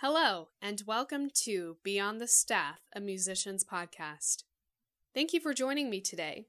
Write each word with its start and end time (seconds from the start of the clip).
Hello, 0.00 0.46
and 0.62 0.80
welcome 0.86 1.28
to 1.42 1.76
Beyond 1.82 2.20
the 2.20 2.28
Staff, 2.28 2.78
a 2.94 3.00
musician's 3.00 3.64
podcast. 3.64 4.44
Thank 5.12 5.32
you 5.32 5.40
for 5.40 5.52
joining 5.52 5.90
me 5.90 6.00
today. 6.00 6.46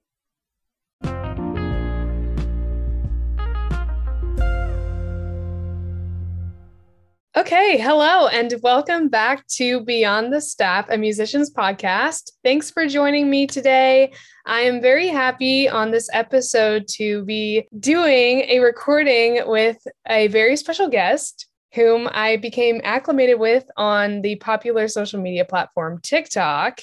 Okay, 7.36 7.80
hello, 7.80 8.28
and 8.28 8.54
welcome 8.62 9.10
back 9.10 9.48
to 9.48 9.82
Beyond 9.84 10.32
the 10.32 10.42
Staff, 10.42 10.86
a 10.92 10.98
musician's 11.00 11.52
podcast. 11.52 12.34
Thanks 12.44 12.70
for 12.70 12.86
joining 12.86 13.32
me 13.32 13.48
today. 13.48 14.14
I 14.46 14.60
am 14.60 14.80
very 14.80 15.08
happy 15.08 15.68
on 15.68 15.90
this 15.90 16.08
episode 16.14 16.88
to 16.98 17.26
be 17.26 17.68
doing 17.80 18.42
a 18.42 18.60
recording 18.60 19.42
with 19.48 19.80
a 20.08 20.28
very 20.28 20.56
special 20.56 20.88
guest 20.88 21.49
whom 21.74 22.10
I 22.12 22.38
became 22.38 22.82
acclimated 22.84 23.40
with 23.40 23.66
on 23.78 24.22
the 24.22 24.36
popular 24.38 24.88
social 24.88 25.22
media 25.22 25.46
platform 25.46 26.00
TikTok. 26.02 26.82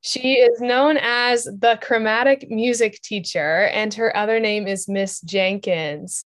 She 0.00 0.34
is 0.34 0.60
known 0.60 0.96
as 1.00 1.44
the 1.44 1.78
chromatic 1.80 2.50
music 2.50 3.00
teacher, 3.02 3.66
and 3.66 3.94
her 3.94 4.16
other 4.16 4.40
name 4.40 4.66
is 4.66 4.88
Miss 4.88 5.20
Jenkins. 5.20 6.24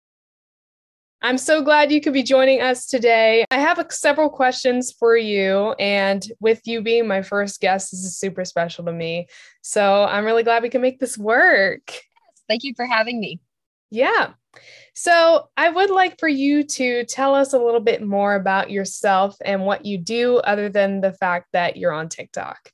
I'm 1.20 1.36
so 1.36 1.62
glad 1.62 1.90
you 1.90 2.00
could 2.00 2.12
be 2.12 2.22
joining 2.22 2.60
us 2.60 2.86
today. 2.86 3.44
I 3.50 3.58
have 3.58 3.84
several 3.90 4.30
questions 4.30 4.92
for 4.92 5.16
you, 5.16 5.72
and 5.72 6.24
with 6.40 6.62
you 6.64 6.80
being 6.80 7.08
my 7.08 7.22
first 7.22 7.60
guest, 7.60 7.90
this 7.90 8.04
is 8.04 8.18
super 8.18 8.44
special 8.44 8.84
to 8.84 8.92
me. 8.92 9.26
So 9.62 10.04
I'm 10.04 10.24
really 10.24 10.44
glad 10.44 10.62
we 10.62 10.70
can 10.70 10.80
make 10.80 11.00
this 11.00 11.18
work. 11.18 11.92
Thank 12.48 12.62
you 12.62 12.72
for 12.76 12.86
having 12.86 13.20
me. 13.20 13.40
Yeah. 13.90 14.34
So 14.94 15.48
I 15.56 15.68
would 15.70 15.90
like 15.90 16.18
for 16.18 16.28
you 16.28 16.64
to 16.64 17.04
tell 17.04 17.34
us 17.34 17.52
a 17.52 17.58
little 17.58 17.80
bit 17.80 18.02
more 18.02 18.34
about 18.34 18.70
yourself 18.70 19.36
and 19.44 19.64
what 19.64 19.84
you 19.84 19.98
do, 19.98 20.38
other 20.38 20.68
than 20.68 21.00
the 21.00 21.12
fact 21.12 21.48
that 21.52 21.76
you're 21.76 21.92
on 21.92 22.08
TikTok. 22.08 22.70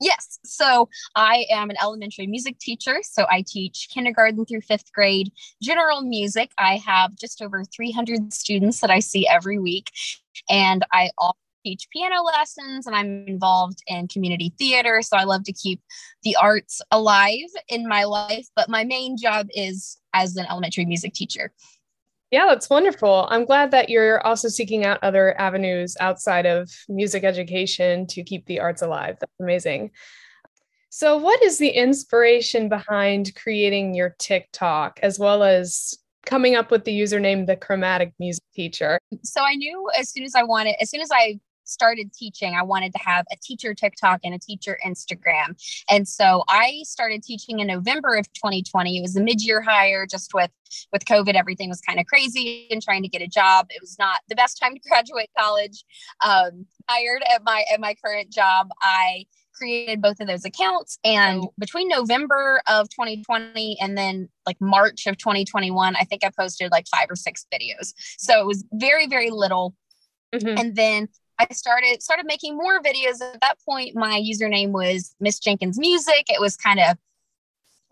Yes. 0.00 0.38
So 0.44 0.88
I 1.14 1.46
am 1.50 1.70
an 1.70 1.76
elementary 1.82 2.26
music 2.26 2.58
teacher. 2.58 2.98
So 3.02 3.24
I 3.30 3.42
teach 3.46 3.88
kindergarten 3.90 4.44
through 4.44 4.60
fifth 4.60 4.92
grade 4.92 5.32
general 5.62 6.02
music. 6.02 6.50
I 6.58 6.76
have 6.76 7.16
just 7.16 7.40
over 7.40 7.64
300 7.64 8.32
students 8.32 8.80
that 8.80 8.90
I 8.90 8.98
see 8.98 9.26
every 9.26 9.58
week. 9.58 9.90
And 10.50 10.84
I 10.92 11.10
also 11.16 11.38
teach 11.66 11.88
piano 11.92 12.22
lessons 12.22 12.86
and 12.86 12.94
I'm 12.94 13.26
involved 13.26 13.82
in 13.88 14.06
community 14.06 14.52
theater. 14.56 15.02
So 15.02 15.16
I 15.16 15.24
love 15.24 15.42
to 15.44 15.52
keep 15.52 15.80
the 16.22 16.36
arts 16.36 16.80
alive 16.92 17.48
in 17.68 17.88
my 17.88 18.04
life. 18.04 18.46
But 18.54 18.68
my 18.68 18.84
main 18.84 19.16
job 19.16 19.48
is 19.50 19.98
as 20.14 20.36
an 20.36 20.46
elementary 20.48 20.84
music 20.84 21.12
teacher. 21.12 21.52
Yeah, 22.30 22.46
that's 22.46 22.70
wonderful. 22.70 23.26
I'm 23.30 23.44
glad 23.44 23.72
that 23.72 23.88
you're 23.88 24.24
also 24.24 24.48
seeking 24.48 24.84
out 24.84 25.02
other 25.02 25.38
avenues 25.40 25.96
outside 25.98 26.46
of 26.46 26.70
music 26.88 27.24
education 27.24 28.06
to 28.08 28.22
keep 28.22 28.46
the 28.46 28.60
arts 28.60 28.82
alive. 28.82 29.16
That's 29.20 29.32
amazing. 29.40 29.90
So, 30.88 31.18
what 31.18 31.42
is 31.42 31.58
the 31.58 31.68
inspiration 31.68 32.68
behind 32.68 33.34
creating 33.36 33.94
your 33.94 34.16
TikTok 34.18 34.98
as 35.02 35.18
well 35.18 35.42
as 35.42 35.94
coming 36.24 36.56
up 36.56 36.70
with 36.70 36.84
the 36.84 36.98
username 36.98 37.46
the 37.46 37.56
chromatic 37.56 38.12
music 38.18 38.44
teacher? 38.54 38.98
So, 39.22 39.42
I 39.42 39.54
knew 39.54 39.88
as 39.98 40.10
soon 40.10 40.24
as 40.24 40.34
I 40.34 40.42
wanted, 40.42 40.74
as 40.80 40.90
soon 40.90 41.00
as 41.00 41.10
I 41.12 41.38
started 41.68 42.12
teaching, 42.12 42.54
I 42.54 42.62
wanted 42.62 42.92
to 42.92 42.98
have 42.98 43.26
a 43.32 43.36
teacher 43.42 43.74
TikTok 43.74 44.20
and 44.24 44.34
a 44.34 44.38
teacher 44.38 44.78
Instagram. 44.84 45.56
And 45.90 46.06
so 46.06 46.44
I 46.48 46.82
started 46.84 47.22
teaching 47.22 47.60
in 47.60 47.66
November 47.66 48.14
of 48.14 48.32
2020. 48.32 48.98
It 48.98 49.02
was 49.02 49.16
a 49.16 49.22
mid-year 49.22 49.62
hire 49.62 50.06
just 50.06 50.34
with 50.34 50.50
with 50.92 51.04
COVID, 51.04 51.34
everything 51.34 51.68
was 51.68 51.80
kind 51.80 52.00
of 52.00 52.06
crazy 52.06 52.66
and 52.70 52.82
trying 52.82 53.02
to 53.02 53.08
get 53.08 53.22
a 53.22 53.28
job. 53.28 53.66
It 53.70 53.80
was 53.80 53.96
not 53.98 54.18
the 54.28 54.34
best 54.34 54.58
time 54.60 54.74
to 54.74 54.80
graduate 54.88 55.30
college. 55.38 55.84
Um, 56.24 56.66
hired 56.88 57.22
at 57.32 57.42
my 57.44 57.64
at 57.72 57.80
my 57.80 57.94
current 57.94 58.32
job, 58.32 58.68
I 58.80 59.26
created 59.56 60.02
both 60.02 60.20
of 60.20 60.26
those 60.26 60.44
accounts 60.44 60.98
and 61.02 61.46
between 61.58 61.88
November 61.88 62.60
of 62.68 62.90
2020 62.90 63.78
and 63.80 63.96
then 63.96 64.28
like 64.44 64.60
March 64.60 65.06
of 65.06 65.16
2021 65.16 65.96
I 65.96 66.04
think 66.04 66.22
I 66.22 66.30
posted 66.38 66.70
like 66.70 66.86
5 66.88 67.10
or 67.10 67.16
6 67.16 67.46
videos. 67.50 67.94
So 68.18 68.38
it 68.38 68.46
was 68.46 68.64
very 68.72 69.06
very 69.06 69.30
little. 69.30 69.74
Mm-hmm. 70.34 70.58
And 70.58 70.76
then 70.76 71.08
I 71.38 71.46
started 71.52 72.02
started 72.02 72.26
making 72.26 72.56
more 72.56 72.80
videos. 72.80 73.20
At 73.20 73.40
that 73.40 73.56
point, 73.68 73.94
my 73.94 74.20
username 74.20 74.70
was 74.70 75.14
Miss 75.20 75.38
Jenkins 75.38 75.78
Music. 75.78 76.24
It 76.28 76.40
was 76.40 76.56
kind 76.56 76.80
of 76.80 76.96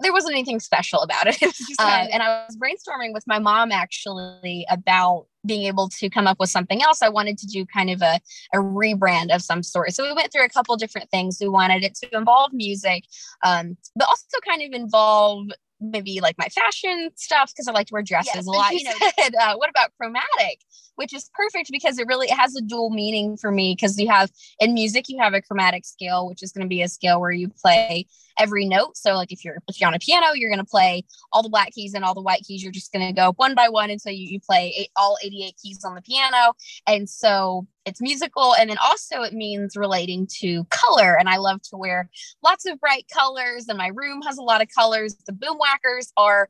there 0.00 0.12
wasn't 0.12 0.32
anything 0.32 0.60
special 0.60 1.00
about 1.00 1.26
it. 1.26 1.40
uh, 1.78 2.06
and 2.12 2.22
I 2.22 2.44
was 2.46 2.56
brainstorming 2.56 3.12
with 3.12 3.24
my 3.26 3.38
mom 3.38 3.70
actually 3.70 4.66
about 4.68 5.26
being 5.46 5.64
able 5.64 5.88
to 5.88 6.10
come 6.10 6.26
up 6.26 6.40
with 6.40 6.50
something 6.50 6.82
else. 6.82 7.00
I 7.00 7.08
wanted 7.08 7.38
to 7.38 7.46
do 7.46 7.64
kind 7.64 7.90
of 7.90 8.02
a, 8.02 8.18
a 8.52 8.58
rebrand 8.58 9.34
of 9.34 9.42
some 9.42 9.62
sort. 9.62 9.92
So 9.92 10.04
we 10.04 10.12
went 10.12 10.32
through 10.32 10.44
a 10.44 10.48
couple 10.48 10.76
different 10.76 11.10
things. 11.10 11.38
We 11.40 11.48
wanted 11.48 11.84
it 11.84 11.94
to 11.96 12.16
involve 12.16 12.52
music, 12.52 13.04
um, 13.44 13.76
but 13.94 14.08
also 14.08 14.38
kind 14.46 14.62
of 14.62 14.72
involve 14.72 15.46
maybe 15.90 16.20
like 16.20 16.36
my 16.38 16.48
fashion 16.48 17.10
stuff 17.16 17.52
because 17.52 17.68
I 17.68 17.72
like 17.72 17.88
to 17.88 17.94
wear 17.94 18.02
dresses 18.02 18.32
yes, 18.34 18.46
a 18.46 18.50
lot. 18.50 18.72
You 18.72 18.84
know, 18.84 18.92
said, 19.18 19.34
uh, 19.34 19.56
what 19.56 19.70
about 19.70 19.90
chromatic? 19.96 20.60
Which 20.96 21.12
is 21.12 21.28
perfect 21.34 21.70
because 21.72 21.98
it 21.98 22.06
really 22.06 22.28
it 22.28 22.36
has 22.36 22.54
a 22.54 22.60
dual 22.60 22.90
meaning 22.90 23.36
for 23.36 23.50
me 23.50 23.74
because 23.74 23.98
you 23.98 24.08
have 24.08 24.30
in 24.60 24.74
music 24.74 25.06
you 25.08 25.18
have 25.20 25.34
a 25.34 25.42
chromatic 25.42 25.84
scale, 25.84 26.28
which 26.28 26.42
is 26.42 26.52
going 26.52 26.64
to 26.64 26.68
be 26.68 26.82
a 26.82 26.88
scale 26.88 27.20
where 27.20 27.32
you 27.32 27.48
play 27.48 28.06
every 28.38 28.64
note. 28.64 28.96
So 28.96 29.14
like 29.14 29.32
if 29.32 29.44
you're 29.44 29.58
if 29.68 29.80
you're 29.80 29.88
on 29.88 29.94
a 29.94 29.98
piano, 29.98 30.32
you're 30.34 30.50
going 30.50 30.64
to 30.64 30.70
play 30.70 31.04
all 31.32 31.42
the 31.42 31.48
black 31.48 31.72
keys 31.72 31.94
and 31.94 32.04
all 32.04 32.14
the 32.14 32.22
white 32.22 32.42
keys. 32.42 32.62
You're 32.62 32.72
just 32.72 32.92
going 32.92 33.06
to 33.06 33.12
go 33.12 33.32
one 33.36 33.54
by 33.54 33.68
one 33.68 33.90
until 33.90 34.12
you, 34.12 34.28
you 34.28 34.40
play 34.40 34.74
eight, 34.78 34.90
all 34.96 35.16
88 35.22 35.54
keys 35.62 35.84
on 35.84 35.94
the 35.94 36.02
piano. 36.02 36.54
And 36.86 37.08
so 37.08 37.66
it's 37.84 38.00
musical 38.00 38.54
and 38.54 38.70
then 38.70 38.78
also 38.82 39.22
it 39.22 39.32
means 39.32 39.76
relating 39.76 40.26
to 40.26 40.64
color 40.70 41.16
and 41.18 41.28
i 41.28 41.36
love 41.36 41.60
to 41.62 41.76
wear 41.76 42.08
lots 42.42 42.66
of 42.66 42.78
bright 42.80 43.06
colors 43.12 43.66
and 43.68 43.78
my 43.78 43.88
room 43.94 44.22
has 44.22 44.38
a 44.38 44.42
lot 44.42 44.62
of 44.62 44.68
colors. 44.74 45.16
The 45.26 45.32
Boomwhackers 45.32 46.12
are 46.16 46.48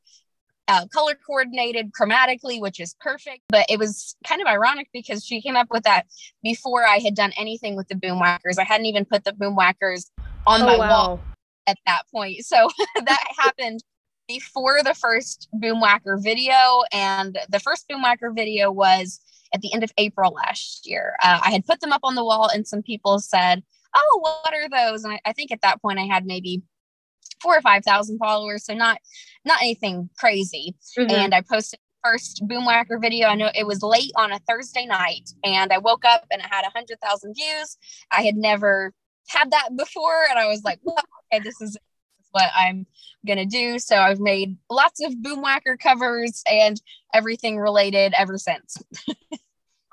uh, 0.67 0.87
color 0.93 1.15
coordinated 1.27 1.91
chromatically 1.93 2.61
which 2.61 2.81
is 2.81 2.95
perfect 3.01 3.43
but 3.49 3.67
it 3.69 3.79
was 3.79 4.17
kind 4.27 4.41
of 4.41 4.47
ironic 4.47 4.89
because 4.93 5.25
she 5.25 5.43
came 5.43 5.57
up 5.57 5.69
with 5.71 5.83
that 5.83 6.07
before 6.43 6.87
i 6.87 6.97
had 6.97 7.15
done 7.15 7.33
anything 7.37 7.77
with 7.77 7.89
the 7.89 7.95
Boomwhackers 7.95 8.59
i 8.59 8.65
hadn't 8.65 8.87
even 8.87 9.05
put 9.05 9.25
the 9.25 9.33
Boomwhackers 9.33 10.11
on 10.47 10.63
oh, 10.63 10.67
my 10.67 10.79
wow. 10.79 10.89
wall 10.89 11.21
at 11.67 11.79
that 11.87 12.03
point. 12.13 12.45
So 12.45 12.69
that 13.05 13.25
happened 13.39 13.83
before 14.29 14.83
the 14.83 14.95
first 14.95 15.49
Boomwhacker 15.55 16.23
video 16.23 16.83
and 16.93 17.39
the 17.49 17.61
first 17.61 17.87
Boomwhacker 17.89 18.35
video 18.35 18.71
was 18.71 19.21
at 19.55 19.61
the 19.61 19.73
end 19.73 19.85
of 19.85 19.93
April 19.97 20.33
last 20.33 20.87
year. 20.87 21.17
Uh, 21.23 21.41
I 21.43 21.51
had 21.53 21.65
put 21.65 21.81
them 21.81 21.93
up 21.93 22.01
on 22.03 22.17
the 22.17 22.25
wall, 22.25 22.51
and 22.53 22.67
some 22.67 22.83
people 22.83 23.21
said, 23.21 23.63
"Oh, 23.95 24.19
what 24.21 24.53
are 24.53 24.69
those?" 24.69 25.05
And 25.05 25.15
I, 25.15 25.21
I 25.25 25.33
think 25.33 25.53
at 25.53 25.63
that 25.63 25.81
point 25.81 25.99
I 25.99 26.05
had 26.05 26.27
maybe 26.27 26.63
four 27.41 27.57
or 27.57 27.63
five 27.63 27.85
thousand 27.85 28.19
followers, 28.19 28.67
so 28.67 28.75
not 28.75 28.99
not 29.45 29.63
anything 29.63 30.11
crazy. 30.19 30.75
Mm-hmm. 30.99 31.15
And 31.15 31.35
I 31.35 31.41
posted 31.41 31.79
first 32.05 32.43
boomwhacker 32.47 33.01
video. 33.01 33.29
I 33.29 33.35
know 33.35 33.51
it 33.55 33.67
was 33.67 33.83
late 33.83 34.13
on 34.17 34.33
a 34.33 34.41
Thursday 34.41 34.85
night, 34.87 35.31
and 35.45 35.73
I 35.73 35.79
woke 35.79 36.05
up 36.05 36.27
and 36.31 36.43
it 36.43 36.49
had 36.51 36.67
a 36.67 36.71
hundred 36.71 37.01
thousand 37.01 37.35
views. 37.35 37.79
I 38.11 38.23
had 38.23 38.37
never 38.37 38.93
had 39.29 39.53
that 39.53 39.71
before, 39.77 40.25
and 40.29 40.39
I 40.39 40.47
was 40.47 40.63
like, 40.65 40.81
well, 40.83 40.99
"Okay, 41.33 41.43
this 41.43 41.61
is 41.61 41.79
what 42.35 42.51
I'm 42.55 42.87
gonna 43.27 43.47
do. 43.47 43.79
So 43.79 43.97
I've 43.97 44.21
made 44.21 44.57
lots 44.69 45.03
of 45.03 45.15
boomwhacker 45.15 45.79
covers 45.79 46.43
and 46.51 46.81
everything 47.15 47.59
related 47.59 48.13
ever 48.19 48.37
since. 48.39 48.77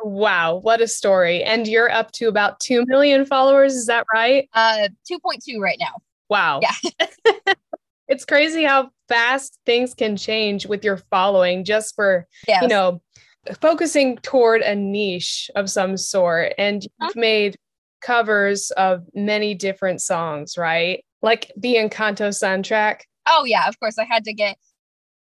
wow, 0.04 0.56
what 0.56 0.82
a 0.82 0.88
story. 0.88 1.44
And 1.44 1.68
you're 1.68 1.92
up 1.92 2.12
to 2.14 2.28
about 2.28 2.60
2 2.60 2.86
million 2.86 3.26
followers, 3.26 3.74
is 3.74 3.86
that 3.88 4.06
right? 4.14 4.50
Uh 4.54 4.90
2.2 5.10 5.60
right 5.60 5.78
now. 5.80 5.96
Wow. 6.30 6.62
Yeah. 6.62 7.08
it's 8.08 8.26
crazy 8.26 8.64
how 8.64 8.92
fast 9.08 9.60
things 9.66 9.94
can 9.94 10.16
change 10.16 10.66
with 10.66 10.84
your 10.84 10.98
following 10.98 11.64
just 11.64 11.96
for, 11.96 12.28
yes. 12.48 12.62
you 12.62 12.68
know, 12.68 13.02
focusing 13.60 14.18
toward 14.18 14.62
a 14.62 14.76
niche 14.76 15.50
of 15.56 15.70
some 15.70 15.98
sort 15.98 16.54
and 16.58 16.84
you've 16.84 16.92
uh-huh. 17.02 17.12
made 17.16 17.58
covers 18.02 18.72
of 18.72 19.06
many 19.14 19.54
different 19.54 20.02
songs, 20.02 20.58
right? 20.58 21.04
Like 21.22 21.52
the 21.56 21.76
Encanto 21.76 22.30
soundtrack. 22.30 23.02
Oh 23.28 23.46
yeah, 23.46 23.68
of 23.68 23.80
course. 23.80 23.98
I 23.98 24.06
had 24.06 24.24
to 24.26 24.34
get 24.34 24.58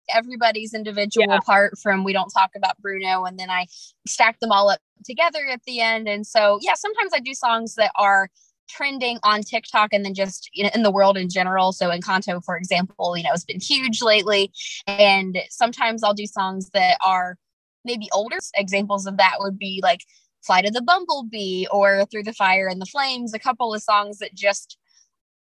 everybody's 0.08 0.74
individual 0.74 1.26
yeah. 1.28 1.40
part 1.40 1.78
from 1.78 2.04
We 2.04 2.12
Don't 2.12 2.30
Talk 2.30 2.50
About 2.56 2.78
Bruno, 2.78 3.24
and 3.24 3.38
then 3.38 3.50
I 3.50 3.66
stack 4.06 4.40
them 4.40 4.52
all 4.52 4.70
up 4.70 4.80
together 5.04 5.48
at 5.50 5.62
the 5.64 5.80
end. 5.80 6.08
And 6.08 6.26
so 6.26 6.58
yeah, 6.62 6.74
sometimes 6.74 7.12
I 7.14 7.20
do 7.20 7.34
songs 7.34 7.74
that 7.76 7.92
are 7.96 8.28
trending 8.68 9.18
on 9.22 9.42
TikTok 9.42 9.90
and 9.92 10.04
then 10.04 10.14
just 10.14 10.50
you 10.52 10.64
know, 10.64 10.70
in 10.74 10.82
the 10.82 10.90
world 10.90 11.16
in 11.16 11.28
general. 11.28 11.72
So 11.72 11.90
Encanto, 11.90 12.44
for 12.44 12.56
example, 12.56 13.16
you 13.16 13.24
know, 13.24 13.30
has 13.30 13.44
been 13.44 13.60
huge 13.60 14.02
lately. 14.02 14.52
And 14.86 15.38
sometimes 15.50 16.02
I'll 16.02 16.14
do 16.14 16.26
songs 16.26 16.70
that 16.74 16.98
are 17.04 17.36
maybe 17.84 18.08
older. 18.12 18.36
Examples 18.54 19.06
of 19.06 19.16
that 19.16 19.36
would 19.38 19.58
be 19.58 19.80
like 19.82 20.02
Flight 20.42 20.66
of 20.66 20.74
the 20.74 20.82
Bumblebee 20.82 21.66
or 21.70 22.04
Through 22.06 22.24
the 22.24 22.32
Fire 22.32 22.68
and 22.68 22.80
the 22.80 22.86
Flames, 22.86 23.34
a 23.34 23.38
couple 23.38 23.74
of 23.74 23.82
songs 23.82 24.18
that 24.18 24.34
just 24.34 24.78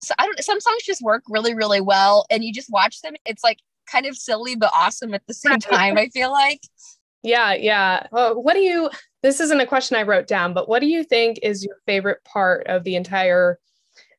so 0.02 0.14
I 0.20 0.26
don't 0.26 0.44
some 0.44 0.60
songs 0.60 0.84
just 0.84 1.02
work 1.02 1.24
really, 1.28 1.56
really 1.56 1.82
well 1.82 2.26
and 2.30 2.44
you 2.44 2.54
just 2.54 2.70
watch 2.70 3.02
them. 3.02 3.16
It's 3.26 3.44
like 3.44 3.60
kind 3.92 4.06
of 4.06 4.16
silly 4.16 4.56
but 4.56 4.72
awesome 4.76 5.14
at 5.14 5.24
the 5.28 5.34
same 5.34 5.60
time, 5.60 5.98
I 5.98 6.08
feel 6.10 6.32
like. 6.32 6.62
Yeah, 7.24 7.54
yeah. 7.54 8.08
Well, 8.12 8.42
what 8.42 8.54
do 8.54 8.60
you 8.60 8.90
this 9.24 9.40
isn't 9.40 9.60
a 9.60 9.66
question 9.66 9.98
I 9.98 10.04
wrote 10.04 10.28
down, 10.28 10.54
but 10.54 10.70
what 10.70 10.80
do 10.80 10.88
you 10.88 11.04
think 11.04 11.40
is 11.42 11.64
your 11.64 11.78
favorite 11.86 12.24
part 12.24 12.68
of 12.68 12.84
the 12.84 12.96
entire 12.96 13.60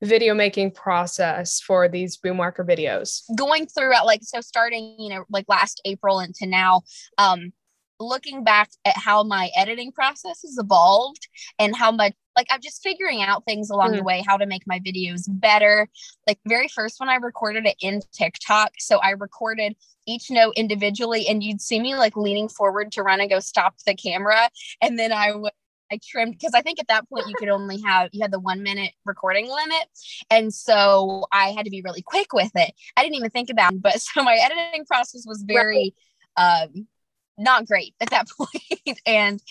video 0.03 0.35
making 0.35 0.73
process 0.73 1.61
for 1.61 1.89
these 1.89 2.19
Boomwhacker 2.19 2.67
videos? 2.69 3.23
Going 3.37 3.67
throughout, 3.67 4.07
like 4.07 4.21
so 4.23 4.41
starting, 4.41 4.97
you 4.99 5.09
know, 5.09 5.25
like 5.31 5.47
last 5.49 5.81
April 5.85 6.21
into 6.21 6.47
now, 6.47 6.83
um, 7.17 7.53
looking 8.01 8.45
back 8.45 8.71
at 8.85 8.97
how 8.97 9.23
my 9.23 9.51
editing 9.57 9.93
process 9.93 10.43
has 10.43 10.57
evolved 10.59 11.29
and 11.59 11.75
how 11.75 11.91
much 11.91 12.15
like 12.39 12.47
I'm 12.51 12.61
just 12.61 12.83
figuring 12.83 13.21
out 13.21 13.45
things 13.45 13.69
along 13.69 13.93
mm. 13.93 13.97
the 13.97 14.03
way, 14.05 14.23
how 14.25 14.37
to 14.37 14.47
make 14.47 14.63
my 14.65 14.79
videos 14.79 15.25
better. 15.29 15.89
Like 16.27 16.39
very 16.47 16.69
first 16.69 17.01
when 17.01 17.09
I 17.09 17.17
recorded 17.17 17.67
it 17.67 17.75
in 17.83 18.01
TikTok, 18.13 18.75
so 18.79 18.99
I 18.99 19.11
recorded 19.11 19.75
each 20.07 20.31
note 20.31 20.55
individually, 20.57 21.27
and 21.29 21.43
you'd 21.43 21.61
see 21.61 21.81
me 21.81 21.97
like 21.97 22.17
leaning 22.17 22.49
forward 22.49 22.93
to 22.93 23.03
run 23.03 23.21
and 23.21 23.29
go 23.29 23.41
stop 23.41 23.75
the 23.85 23.95
camera, 23.95 24.49
and 24.81 24.97
then 24.97 25.13
I 25.13 25.35
would 25.35 25.53
I 25.91 25.99
trimmed 26.07 26.33
because 26.39 26.55
I 26.55 26.63
think 26.63 26.79
at 26.79 26.89
that 26.89 27.09
point 27.09 27.27
you 27.29 27.35
could 27.37 27.49
only 27.49 27.81
have 27.83 28.11
you 28.13 28.23
had 28.23 28.31
the 28.31 28.39
one 28.39 28.63
minute 28.63 28.93
recording 29.05 29.49
limit. 29.49 29.89
And 30.31 30.53
so 30.53 31.27
I 31.33 31.49
had 31.49 31.65
to 31.65 31.71
be 31.71 31.83
really 31.83 32.03
quick 32.03 32.33
with 32.33 32.53
it. 32.55 32.73
I 32.97 33.03
didn't 33.03 33.17
even 33.17 33.31
think 33.31 33.51
about 33.51 33.73
it, 33.73 33.83
but 33.83 34.01
so 34.01 34.23
my 34.23 34.37
editing 34.37 34.85
process 34.87 35.25
was 35.27 35.43
very 35.43 35.95
um 36.37 36.87
not 37.37 37.67
great 37.67 37.95
at 38.01 38.11
that 38.11 38.27
point. 38.39 39.01
and 39.07 39.43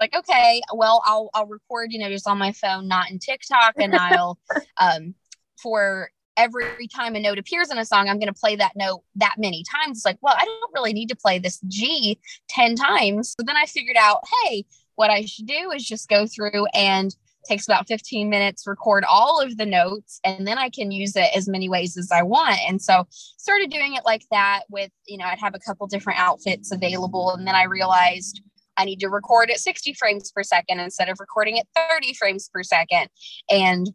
like, 0.00 0.16
okay, 0.16 0.62
well, 0.74 1.02
I'll 1.04 1.30
I'll 1.34 1.46
record, 1.46 1.92
you 1.92 1.98
know, 1.98 2.08
just 2.08 2.26
on 2.26 2.38
my 2.38 2.52
phone, 2.52 2.88
not 2.88 3.10
in 3.10 3.18
TikTok, 3.18 3.74
and 3.76 3.94
I'll 3.94 4.38
um 4.80 5.14
for 5.62 6.10
every 6.36 6.86
time 6.88 7.14
a 7.14 7.20
note 7.20 7.38
appears 7.38 7.70
in 7.70 7.78
a 7.78 7.84
song, 7.84 8.08
I'm 8.08 8.18
going 8.18 8.32
to 8.32 8.40
play 8.40 8.56
that 8.56 8.72
note 8.74 9.02
that 9.16 9.34
many 9.36 9.62
times. 9.62 9.98
It's 9.98 10.04
like, 10.06 10.16
well, 10.22 10.34
I 10.36 10.44
don't 10.44 10.72
really 10.74 10.94
need 10.94 11.08
to 11.10 11.16
play 11.16 11.38
this 11.38 11.60
G 11.68 12.18
10 12.48 12.76
times. 12.76 13.34
So 13.38 13.44
then 13.46 13.56
I 13.56 13.66
figured 13.66 13.96
out, 13.98 14.22
hey, 14.44 14.64
what 14.94 15.10
I 15.10 15.26
should 15.26 15.46
do 15.46 15.70
is 15.70 15.84
just 15.84 16.08
go 16.08 16.26
through 16.26 16.64
and 16.72 17.14
takes 17.46 17.66
about 17.66 17.88
15 17.88 18.28
minutes 18.28 18.66
record 18.66 19.04
all 19.08 19.40
of 19.40 19.56
the 19.56 19.64
notes 19.64 20.20
and 20.24 20.46
then 20.46 20.58
i 20.58 20.68
can 20.68 20.90
use 20.90 21.16
it 21.16 21.30
as 21.34 21.48
many 21.48 21.70
ways 21.70 21.96
as 21.96 22.12
i 22.12 22.22
want 22.22 22.58
and 22.68 22.82
so 22.82 23.06
started 23.10 23.70
doing 23.70 23.94
it 23.94 24.02
like 24.04 24.22
that 24.30 24.64
with 24.68 24.90
you 25.06 25.16
know 25.16 25.24
i'd 25.24 25.38
have 25.38 25.54
a 25.54 25.58
couple 25.58 25.86
different 25.86 26.18
outfits 26.18 26.70
available 26.70 27.32
and 27.32 27.46
then 27.46 27.54
i 27.54 27.64
realized 27.64 28.42
i 28.80 28.84
need 28.84 29.00
to 29.00 29.08
record 29.08 29.50
at 29.50 29.58
60 29.58 29.94
frames 29.94 30.30
per 30.32 30.42
second 30.42 30.80
instead 30.80 31.08
of 31.08 31.18
recording 31.20 31.58
at 31.58 31.66
30 31.90 32.14
frames 32.14 32.48
per 32.52 32.62
second 32.62 33.08
and 33.50 33.90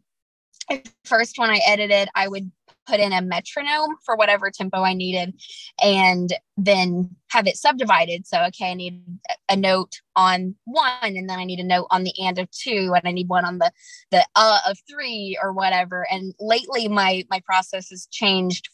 first 1.03 1.37
when 1.37 1.49
i 1.49 1.59
edited 1.67 2.09
i 2.15 2.27
would 2.27 2.51
put 2.85 2.99
in 2.99 3.13
a 3.13 3.21
metronome 3.21 3.95
for 4.03 4.15
whatever 4.15 4.51
tempo 4.51 4.83
I 4.83 4.93
needed 4.93 5.33
and 5.81 6.33
then 6.57 7.15
have 7.29 7.47
it 7.47 7.57
subdivided. 7.57 8.27
So, 8.27 8.43
okay, 8.45 8.71
I 8.71 8.73
need 8.73 9.03
a 9.49 9.55
note 9.55 10.01
on 10.15 10.55
one, 10.65 10.87
and 11.01 11.29
then 11.29 11.39
I 11.39 11.43
need 11.43 11.59
a 11.59 11.65
note 11.65 11.87
on 11.89 12.03
the 12.03 12.13
and 12.23 12.37
of 12.39 12.49
two, 12.51 12.93
and 12.95 13.07
I 13.07 13.11
need 13.11 13.27
one 13.27 13.45
on 13.45 13.57
the 13.57 13.71
the 14.11 14.25
uh 14.35 14.59
of 14.67 14.77
three 14.89 15.37
or 15.41 15.53
whatever. 15.53 16.05
And 16.09 16.33
lately 16.39 16.87
my 16.87 17.25
my 17.29 17.41
process 17.45 17.89
has 17.89 18.07
changed. 18.11 18.69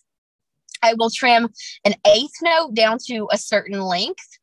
I 0.84 0.96
will 0.96 1.12
trim 1.12 1.50
an 1.86 1.94
eighth 2.08 2.42
note 2.42 2.74
down 2.74 2.98
to 3.08 3.28
a 3.32 3.38
certain 3.38 3.82
length. 3.82 4.40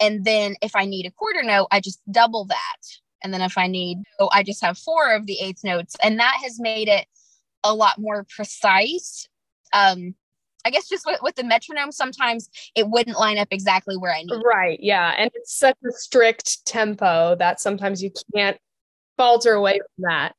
And 0.00 0.24
then 0.24 0.56
if 0.62 0.74
I 0.74 0.84
need 0.84 1.06
a 1.06 1.10
quarter 1.10 1.42
note, 1.42 1.68
I 1.70 1.80
just 1.80 2.00
double 2.10 2.44
that. 2.46 2.76
And 3.22 3.34
then 3.34 3.42
if 3.42 3.58
I 3.58 3.66
need, 3.66 3.98
oh, 4.18 4.30
I 4.32 4.42
just 4.42 4.64
have 4.64 4.78
four 4.78 5.14
of 5.14 5.26
the 5.26 5.38
eighth 5.40 5.62
notes. 5.62 5.94
And 6.02 6.18
that 6.18 6.36
has 6.42 6.58
made 6.58 6.88
it 6.88 7.06
a 7.62 7.74
lot 7.74 7.98
more 7.98 8.24
precise. 8.34 9.28
Um, 9.72 10.14
I 10.64 10.70
guess 10.70 10.88
just 10.88 11.06
with, 11.06 11.20
with, 11.22 11.36
the 11.36 11.44
metronome, 11.44 11.92
sometimes 11.92 12.50
it 12.74 12.88
wouldn't 12.88 13.18
line 13.18 13.38
up 13.38 13.48
exactly 13.50 13.96
where 13.96 14.14
I 14.14 14.22
need. 14.22 14.42
Right. 14.44 14.78
Yeah. 14.80 15.14
And 15.16 15.30
it's 15.34 15.56
such 15.58 15.76
a 15.86 15.92
strict 15.92 16.66
tempo 16.66 17.34
that 17.36 17.60
sometimes 17.60 18.02
you 18.02 18.10
can't 18.34 18.58
falter 19.16 19.54
away 19.54 19.78
from 19.78 20.04
that. 20.10 20.34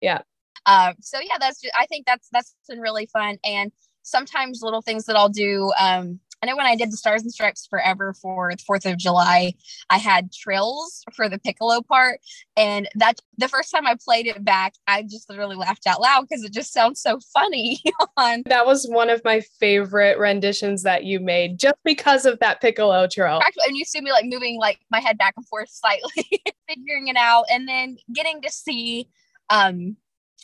Yeah. 0.00 0.22
Uh, 0.66 0.92
so 1.00 1.18
yeah, 1.20 1.36
that's 1.40 1.60
just, 1.60 1.74
I 1.76 1.86
think 1.86 2.06
that's 2.06 2.28
that's 2.32 2.54
been 2.68 2.80
really 2.80 3.06
fun. 3.06 3.38
And 3.44 3.72
sometimes 4.02 4.62
little 4.62 4.82
things 4.82 5.06
that 5.06 5.16
I'll 5.16 5.28
do. 5.28 5.72
Um, 5.78 6.20
I 6.42 6.46
know 6.46 6.56
when 6.56 6.66
I 6.66 6.74
did 6.74 6.90
the 6.90 6.96
Stars 6.96 7.22
and 7.22 7.32
Stripes 7.32 7.68
Forever 7.68 8.14
for 8.14 8.50
the 8.50 8.62
4th 8.62 8.90
of 8.90 8.98
July, 8.98 9.54
I 9.90 9.98
had 9.98 10.32
trills 10.32 11.04
for 11.14 11.28
the 11.28 11.38
piccolo 11.38 11.82
part. 11.82 12.20
And 12.56 12.88
that 12.96 13.20
the 13.38 13.46
first 13.48 13.70
time 13.70 13.86
I 13.86 13.96
played 14.04 14.26
it 14.26 14.44
back, 14.44 14.74
I 14.88 15.02
just 15.02 15.30
literally 15.30 15.54
laughed 15.54 15.86
out 15.86 16.00
loud 16.00 16.22
because 16.22 16.42
it 16.42 16.52
just 16.52 16.72
sounds 16.72 17.00
so 17.00 17.20
funny. 17.32 17.80
on 18.16 18.42
that 18.46 18.66
was 18.66 18.86
one 18.88 19.08
of 19.08 19.22
my 19.24 19.40
favorite 19.60 20.18
renditions 20.18 20.82
that 20.82 21.04
you 21.04 21.20
made 21.20 21.60
just 21.60 21.76
because 21.84 22.26
of 22.26 22.40
that 22.40 22.60
piccolo 22.60 23.06
trill. 23.06 23.40
And 23.66 23.76
you 23.76 23.84
see 23.84 24.00
me 24.00 24.10
like 24.10 24.24
moving 24.26 24.58
like 24.58 24.80
my 24.90 24.98
head 24.98 25.18
back 25.18 25.34
and 25.36 25.46
forth 25.46 25.70
slightly, 25.70 26.42
figuring 26.68 27.06
it 27.06 27.16
out, 27.16 27.44
and 27.50 27.68
then 27.68 27.96
getting 28.12 28.42
to 28.42 28.50
see 28.50 29.08
um 29.48 29.96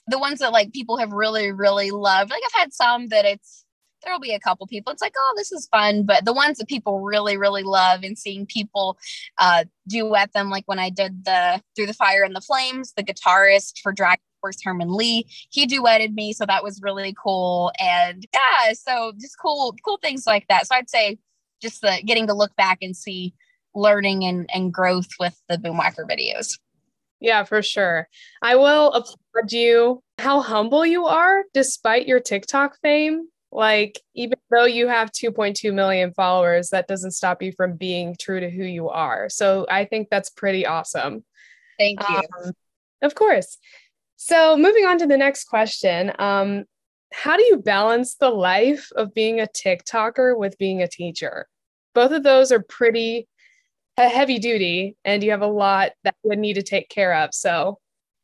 the 0.06 0.18
ones 0.18 0.38
that 0.38 0.52
like 0.52 0.72
people 0.72 0.96
have 0.98 1.12
really, 1.12 1.50
really 1.50 1.90
loved. 1.90 2.30
Like 2.30 2.42
I've 2.46 2.60
had 2.60 2.72
some 2.72 3.08
that 3.08 3.24
it's 3.24 3.64
there'll 4.02 4.20
be 4.20 4.32
a 4.32 4.40
couple 4.40 4.66
people. 4.66 4.92
It's 4.92 5.02
like 5.02 5.14
oh 5.16 5.34
this 5.36 5.52
is 5.52 5.68
fun. 5.70 6.04
But 6.04 6.24
the 6.24 6.32
ones 6.32 6.58
that 6.58 6.68
people 6.68 7.00
really 7.00 7.36
really 7.36 7.62
love 7.62 8.02
and 8.02 8.18
seeing 8.18 8.46
people 8.46 8.98
uh 9.38 9.64
duet 9.86 10.32
them 10.32 10.50
like 10.50 10.64
when 10.66 10.78
i 10.78 10.90
did 10.90 11.24
the 11.24 11.62
through 11.74 11.86
the 11.86 11.94
fire 11.94 12.22
and 12.22 12.36
the 12.36 12.40
flames 12.42 12.92
the 12.94 13.02
guitarist 13.02 13.78
for 13.82 13.92
drag 13.92 14.18
force 14.40 14.58
Herman 14.62 14.92
Li 14.94 15.26
he 15.50 15.66
duetted 15.66 16.14
me 16.14 16.32
so 16.32 16.46
that 16.46 16.62
was 16.62 16.80
really 16.82 17.14
cool. 17.22 17.72
And 17.80 18.26
yeah 18.32 18.72
so 18.72 19.12
just 19.20 19.36
cool 19.40 19.74
cool 19.84 19.98
things 19.98 20.26
like 20.26 20.46
that. 20.48 20.66
So 20.66 20.76
i'd 20.76 20.90
say 20.90 21.18
just 21.60 21.80
the 21.80 22.00
getting 22.04 22.26
to 22.28 22.34
look 22.34 22.54
back 22.56 22.78
and 22.82 22.96
see 22.96 23.34
learning 23.74 24.24
and, 24.24 24.48
and 24.52 24.72
growth 24.72 25.08
with 25.18 25.40
the 25.48 25.56
boomwhacker 25.56 26.08
videos. 26.08 26.58
Yeah, 27.20 27.44
for 27.44 27.62
sure. 27.62 28.08
I 28.42 28.56
will 28.56 28.92
applaud 28.92 29.50
you. 29.50 30.02
How 30.18 30.40
humble 30.40 30.86
you 30.86 31.06
are 31.06 31.44
despite 31.52 32.06
your 32.06 32.20
TikTok 32.20 32.78
fame. 32.80 33.28
Like, 33.50 34.00
even 34.14 34.38
though 34.50 34.66
you 34.66 34.88
have 34.88 35.10
2.2 35.10 35.72
million 35.72 36.12
followers, 36.12 36.68
that 36.70 36.86
doesn't 36.86 37.12
stop 37.12 37.42
you 37.42 37.52
from 37.52 37.76
being 37.76 38.14
true 38.18 38.40
to 38.40 38.50
who 38.50 38.64
you 38.64 38.90
are. 38.90 39.28
So 39.28 39.66
I 39.70 39.86
think 39.86 40.08
that's 40.10 40.30
pretty 40.30 40.66
awesome. 40.66 41.24
Thank 41.78 42.00
you. 42.08 42.16
Um, 42.16 42.52
of 43.02 43.14
course. 43.14 43.58
So, 44.16 44.56
moving 44.56 44.84
on 44.84 44.98
to 44.98 45.06
the 45.06 45.16
next 45.16 45.44
question 45.44 46.12
um, 46.18 46.64
How 47.12 47.36
do 47.36 47.44
you 47.44 47.58
balance 47.58 48.16
the 48.16 48.30
life 48.30 48.90
of 48.96 49.14
being 49.14 49.40
a 49.40 49.46
TikToker 49.46 50.36
with 50.36 50.58
being 50.58 50.82
a 50.82 50.88
teacher? 50.88 51.46
Both 51.94 52.10
of 52.10 52.24
those 52.24 52.50
are 52.50 52.60
pretty 52.60 53.28
heavy 53.96 54.38
duty, 54.38 54.96
and 55.04 55.22
you 55.22 55.30
have 55.30 55.42
a 55.42 55.46
lot 55.46 55.92
that 56.04 56.16
would 56.24 56.38
need 56.38 56.54
to 56.54 56.62
take 56.62 56.88
care 56.88 57.14
of. 57.14 57.30
So, 57.32 57.78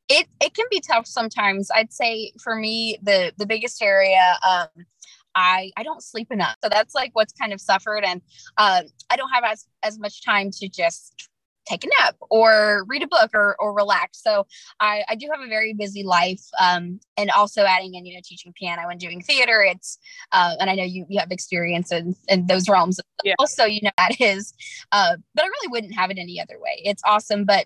it, 0.09 0.27
it 0.41 0.53
can 0.53 0.67
be 0.71 0.81
tough 0.81 1.07
sometimes. 1.07 1.71
I'd 1.73 1.93
say 1.93 2.33
for 2.43 2.57
me, 2.57 2.99
the 3.03 3.33
the 3.39 3.47
biggest 3.47 3.81
area 3.81 4.37
um, 4.47 4.85
I 5.35 5.71
I 5.77 5.83
don't 5.83 6.03
sleep 6.03 6.31
enough. 6.31 6.57
So 6.63 6.69
that's 6.69 6.95
like 6.95 7.11
what's 7.15 7.33
kind 7.33 7.53
of 7.53 7.61
suffered, 7.61 8.05
and 8.05 8.21
um, 8.57 8.85
I 9.11 9.17
don't 9.17 9.31
have 9.31 9.45
as 9.45 9.67
as 9.83 9.99
much 9.99 10.25
time 10.25 10.51
to 10.53 10.69
just 10.69 11.29
take 11.67 11.83
a 11.83 11.89
nap 11.99 12.17
or 12.31 12.85
read 12.89 13.03
a 13.03 13.07
book 13.07 13.31
or, 13.33 13.57
or 13.59 13.73
relax. 13.73 14.23
So 14.23 14.47
I, 14.81 15.03
I 15.09 15.15
do 15.15 15.29
have 15.33 15.41
a 15.41 15.49
very 15.49 15.73
busy 15.73 16.03
life. 16.03 16.43
Um, 16.61 17.01
and 17.17 17.31
also 17.31 17.65
adding 17.65 17.95
in, 17.95 18.05
you 18.05 18.15
know, 18.15 18.21
teaching 18.23 18.53
piano 18.53 18.87
and 18.89 19.01
doing 19.01 19.23
theater. 19.23 19.63
It's, 19.63 19.99
uh, 20.33 20.57
and 20.61 20.69
I 20.69 20.75
know 20.75 20.85
you, 20.85 21.07
you 21.09 21.19
have 21.21 21.31
experience 21.31 21.91
in, 21.91 22.15
in 22.29 22.47
those 22.49 22.69
realms. 22.69 23.01
Yeah. 23.23 23.35
Also, 23.39 23.65
you 23.65 23.81
know, 23.83 23.93
that 23.97 24.21
is, 24.21 24.53
uh, 24.93 25.17
but 25.35 25.45
I 25.45 25.47
really 25.47 25.69
wouldn't 25.69 25.95
have 25.95 26.11
it 26.11 26.19
any 26.19 26.39
other 26.39 26.61
way. 26.61 26.83
It's 26.85 27.03
awesome. 27.07 27.45
But 27.45 27.65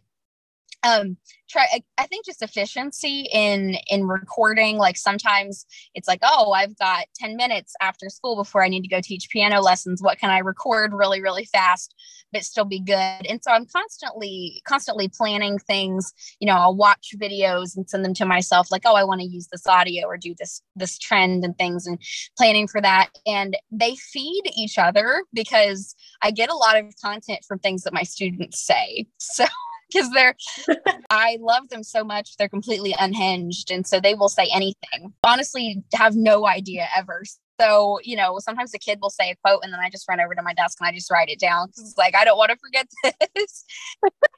um 0.84 1.16
try 1.48 1.66
i 1.96 2.06
think 2.06 2.24
just 2.24 2.42
efficiency 2.42 3.28
in 3.32 3.76
in 3.90 4.06
recording 4.06 4.76
like 4.76 4.96
sometimes 4.96 5.66
it's 5.94 6.06
like 6.06 6.20
oh 6.22 6.52
i've 6.52 6.76
got 6.78 7.06
10 7.16 7.36
minutes 7.36 7.74
after 7.80 8.08
school 8.08 8.36
before 8.36 8.62
i 8.62 8.68
need 8.68 8.82
to 8.82 8.88
go 8.88 9.00
teach 9.00 9.28
piano 9.30 9.60
lessons. 9.60 10.02
What 10.02 10.18
can 10.18 10.30
i 10.30 10.38
record 10.38 10.92
really 10.92 11.20
really 11.20 11.44
fast 11.46 11.94
but 12.32 12.44
still 12.44 12.64
be 12.64 12.80
good? 12.80 13.26
And 13.28 13.42
so 13.42 13.50
i'm 13.50 13.66
constantly 13.66 14.62
constantly 14.66 15.08
planning 15.08 15.58
things. 15.58 16.12
You 16.40 16.46
know 16.46 16.56
i'll 16.56 16.76
watch 16.76 17.14
videos 17.16 17.76
and 17.76 17.88
send 17.88 18.04
them 18.04 18.14
to 18.14 18.26
myself 18.26 18.70
like 18.70 18.82
oh 18.84 18.94
i 18.94 19.04
want 19.04 19.20
to 19.20 19.26
use 19.26 19.48
this 19.50 19.66
audio 19.66 20.06
or 20.06 20.16
do 20.16 20.34
this 20.38 20.62
this 20.76 20.98
trend 20.98 21.44
and 21.44 21.56
things 21.58 21.86
and 21.86 21.98
planning 22.36 22.68
for 22.68 22.80
that. 22.80 23.10
And 23.26 23.56
they 23.70 23.96
feed 23.96 24.44
each 24.56 24.78
other 24.78 25.24
because 25.32 25.94
i 26.22 26.30
get 26.30 26.50
a 26.50 26.54
lot 26.54 26.76
of 26.76 26.94
content 27.02 27.40
from 27.46 27.58
things 27.58 27.82
that 27.82 27.92
my 27.92 28.02
students 28.02 28.64
say. 28.64 29.06
So 29.18 29.44
because 29.92 30.10
they're 30.10 30.34
I 31.10 31.38
love 31.40 31.68
them 31.68 31.82
so 31.82 32.04
much. 32.04 32.36
They're 32.36 32.48
completely 32.48 32.94
unhinged. 32.98 33.70
And 33.70 33.86
so 33.86 34.00
they 34.00 34.14
will 34.14 34.28
say 34.28 34.48
anything. 34.52 35.12
Honestly, 35.24 35.82
have 35.94 36.14
no 36.14 36.46
idea 36.46 36.86
ever. 36.96 37.22
so, 37.60 37.98
you 38.04 38.16
know, 38.16 38.38
sometimes 38.38 38.72
the 38.72 38.78
kid 38.78 38.98
will 39.00 39.10
say 39.10 39.30
a 39.30 39.36
quote 39.36 39.60
and 39.64 39.72
then 39.72 39.80
I 39.80 39.90
just 39.90 40.08
run 40.08 40.20
over 40.20 40.34
to 40.34 40.42
my 40.42 40.52
desk 40.52 40.78
and 40.80 40.86
I 40.86 40.92
just 40.92 41.10
write 41.10 41.28
it 41.28 41.40
down 41.40 41.68
because 41.68 41.90
it's 41.90 41.98
like, 41.98 42.14
I 42.14 42.24
don't 42.24 42.36
want 42.36 42.50
to 42.50 42.56
forget 42.56 42.88
this. 43.34 43.64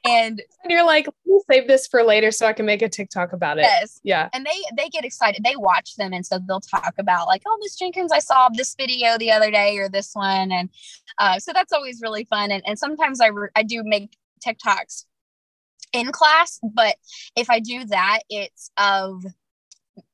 and, 0.05 0.41
and 0.63 0.71
you're 0.71 0.85
like, 0.85 1.07
let 1.07 1.33
me 1.33 1.41
save 1.51 1.67
this 1.67 1.87
for 1.87 2.03
later 2.03 2.31
so 2.31 2.47
I 2.47 2.53
can 2.53 2.65
make 2.65 2.81
a 2.81 2.89
TikTok 2.89 3.33
about 3.33 3.57
it. 3.57 3.63
Yes. 3.63 3.99
Yeah. 4.03 4.29
And 4.33 4.45
they 4.45 4.59
they 4.75 4.89
get 4.89 5.05
excited. 5.05 5.43
They 5.43 5.55
watch 5.55 5.95
them 5.95 6.13
and 6.13 6.25
so 6.25 6.39
they'll 6.47 6.61
talk 6.61 6.93
about 6.97 7.27
like, 7.27 7.41
oh, 7.45 7.57
Miss 7.61 7.75
Jenkins, 7.75 8.11
I 8.11 8.19
saw 8.19 8.49
this 8.53 8.73
video 8.75 9.17
the 9.17 9.31
other 9.31 9.51
day 9.51 9.77
or 9.77 9.89
this 9.89 10.11
one. 10.13 10.51
And 10.51 10.69
uh, 11.17 11.39
so 11.39 11.51
that's 11.53 11.73
always 11.73 12.01
really 12.01 12.23
fun. 12.23 12.51
And, 12.51 12.63
and 12.65 12.79
sometimes 12.79 13.19
I, 13.19 13.27
re- 13.27 13.49
I 13.55 13.63
do 13.63 13.83
make 13.83 14.17
TikToks 14.45 15.05
in 15.93 16.11
class, 16.11 16.59
but 16.63 16.95
if 17.35 17.49
I 17.49 17.59
do 17.59 17.85
that, 17.85 18.19
it's 18.29 18.71
of 18.77 19.23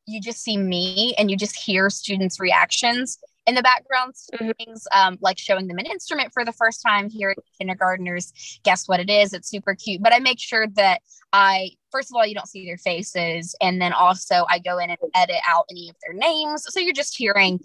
you 0.08 0.22
just 0.22 0.42
see 0.42 0.58
me 0.58 1.14
and 1.18 1.30
you 1.30 1.38
just 1.38 1.56
hear 1.56 1.90
students' 1.90 2.40
reactions. 2.40 3.20
In 3.46 3.56
the 3.56 3.62
background 3.62 4.14
mm-hmm. 4.34 4.52
things 4.58 4.86
um, 4.94 5.18
like 5.22 5.38
showing 5.38 5.68
them 5.68 5.78
an 5.78 5.86
instrument 5.86 6.34
for 6.34 6.44
the 6.44 6.52
first 6.52 6.82
time 6.86 7.10
here 7.10 7.30
at 7.30 7.38
kindergartners 7.58 8.60
guess 8.64 8.90
what 8.90 9.00
it 9.00 9.10
is 9.10 9.32
it's 9.32 9.50
super 9.50 9.74
cute. 9.74 10.04
But 10.04 10.14
i 10.14 10.20
make 10.20 10.38
sure 10.38 10.68
that 10.76 11.00
i 11.32 11.70
first 11.90 12.12
of 12.12 12.18
all 12.18 12.28
you 12.28 12.36
don't 12.36 12.50
see 12.50 12.66
their 12.66 12.78
faces 12.78 13.56
and 13.62 13.82
then 13.82 13.94
also 13.94 14.46
i 14.50 14.60
go 14.60 14.80
in 14.80 14.90
and 14.90 15.00
edit 15.16 15.38
out 15.48 15.64
any 15.72 15.90
of 15.90 15.96
their 16.04 16.14
names. 16.14 16.66
So 16.68 16.82
you're 16.82 16.94
just 16.94 17.16
hearing 17.16 17.62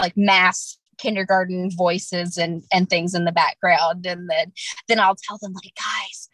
like 0.00 0.16
mass 0.16 0.78
kindergarten 0.96 1.70
voices 1.70 2.38
and 2.38 2.62
and 2.72 2.88
things 2.88 3.14
in 3.14 3.26
the 3.26 3.32
background. 3.32 4.06
And 4.06 4.30
then 4.30 4.52
then 4.88 5.00
i'll 5.00 5.16
tell 5.16 5.36
them 5.36 5.52
like 5.52 5.74
guys 5.76 6.30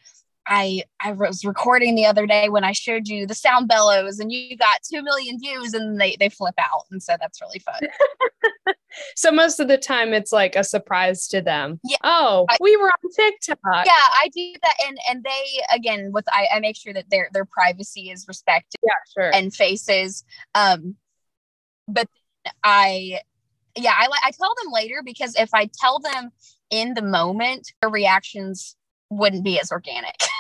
I 0.46 0.82
I 1.00 1.12
was 1.12 1.44
recording 1.44 1.94
the 1.94 2.06
other 2.06 2.26
day 2.26 2.48
when 2.48 2.64
I 2.64 2.72
showed 2.72 3.08
you 3.08 3.26
the 3.26 3.34
sound 3.34 3.68
bellows 3.68 4.18
and 4.18 4.32
you 4.32 4.56
got 4.56 4.80
2 4.90 5.02
million 5.02 5.38
views 5.38 5.74
and 5.74 6.00
they 6.00 6.16
they 6.18 6.28
flip 6.28 6.54
out 6.58 6.84
and 6.90 7.02
so 7.02 7.16
that's 7.20 7.40
really 7.40 7.60
fun. 7.60 7.80
so 9.16 9.30
most 9.30 9.60
of 9.60 9.68
the 9.68 9.78
time 9.78 10.12
it's 10.12 10.32
like 10.32 10.56
a 10.56 10.64
surprise 10.64 11.28
to 11.28 11.40
them. 11.40 11.80
Yeah. 11.84 11.98
Oh, 12.02 12.46
I, 12.48 12.56
we 12.60 12.76
were 12.76 12.88
on 12.88 13.10
TikTok. 13.14 13.86
Yeah, 13.86 13.92
I 13.92 14.28
do 14.34 14.52
that 14.62 14.74
and 14.86 14.98
and 15.08 15.24
they 15.24 15.62
again 15.74 16.10
with 16.12 16.24
I, 16.28 16.48
I 16.54 16.60
make 16.60 16.76
sure 16.76 16.92
that 16.92 17.08
their 17.10 17.28
their 17.32 17.44
privacy 17.44 18.10
is 18.10 18.26
respected. 18.26 18.80
Yeah, 18.82 18.92
sure. 19.16 19.34
And 19.34 19.54
faces 19.54 20.24
um 20.54 20.96
but 21.86 22.08
I 22.64 23.20
yeah, 23.76 23.94
I 23.96 24.08
I 24.24 24.30
tell 24.32 24.54
them 24.62 24.72
later 24.72 25.02
because 25.04 25.34
if 25.36 25.50
I 25.54 25.70
tell 25.80 25.98
them 26.00 26.30
in 26.70 26.94
the 26.94 27.02
moment, 27.02 27.72
their 27.80 27.90
reactions 27.90 28.76
wouldn't 29.12 29.44
be 29.44 29.60
as 29.60 29.70
organic. 29.70 30.16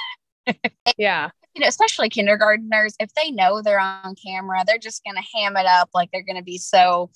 yeah. 0.96 1.30
You 1.54 1.60
know, 1.60 1.68
especially 1.68 2.08
kindergarteners, 2.08 2.94
if 2.98 3.12
they 3.14 3.30
know 3.30 3.60
they're 3.60 3.78
on 3.78 4.14
camera, 4.14 4.64
they're 4.66 4.78
just 4.78 5.04
going 5.04 5.16
to 5.16 5.38
ham 5.38 5.56
it 5.56 5.66
up 5.66 5.90
like 5.92 6.10
they're 6.10 6.22
going 6.22 6.36
to 6.36 6.42
be 6.42 6.56
so, 6.56 7.10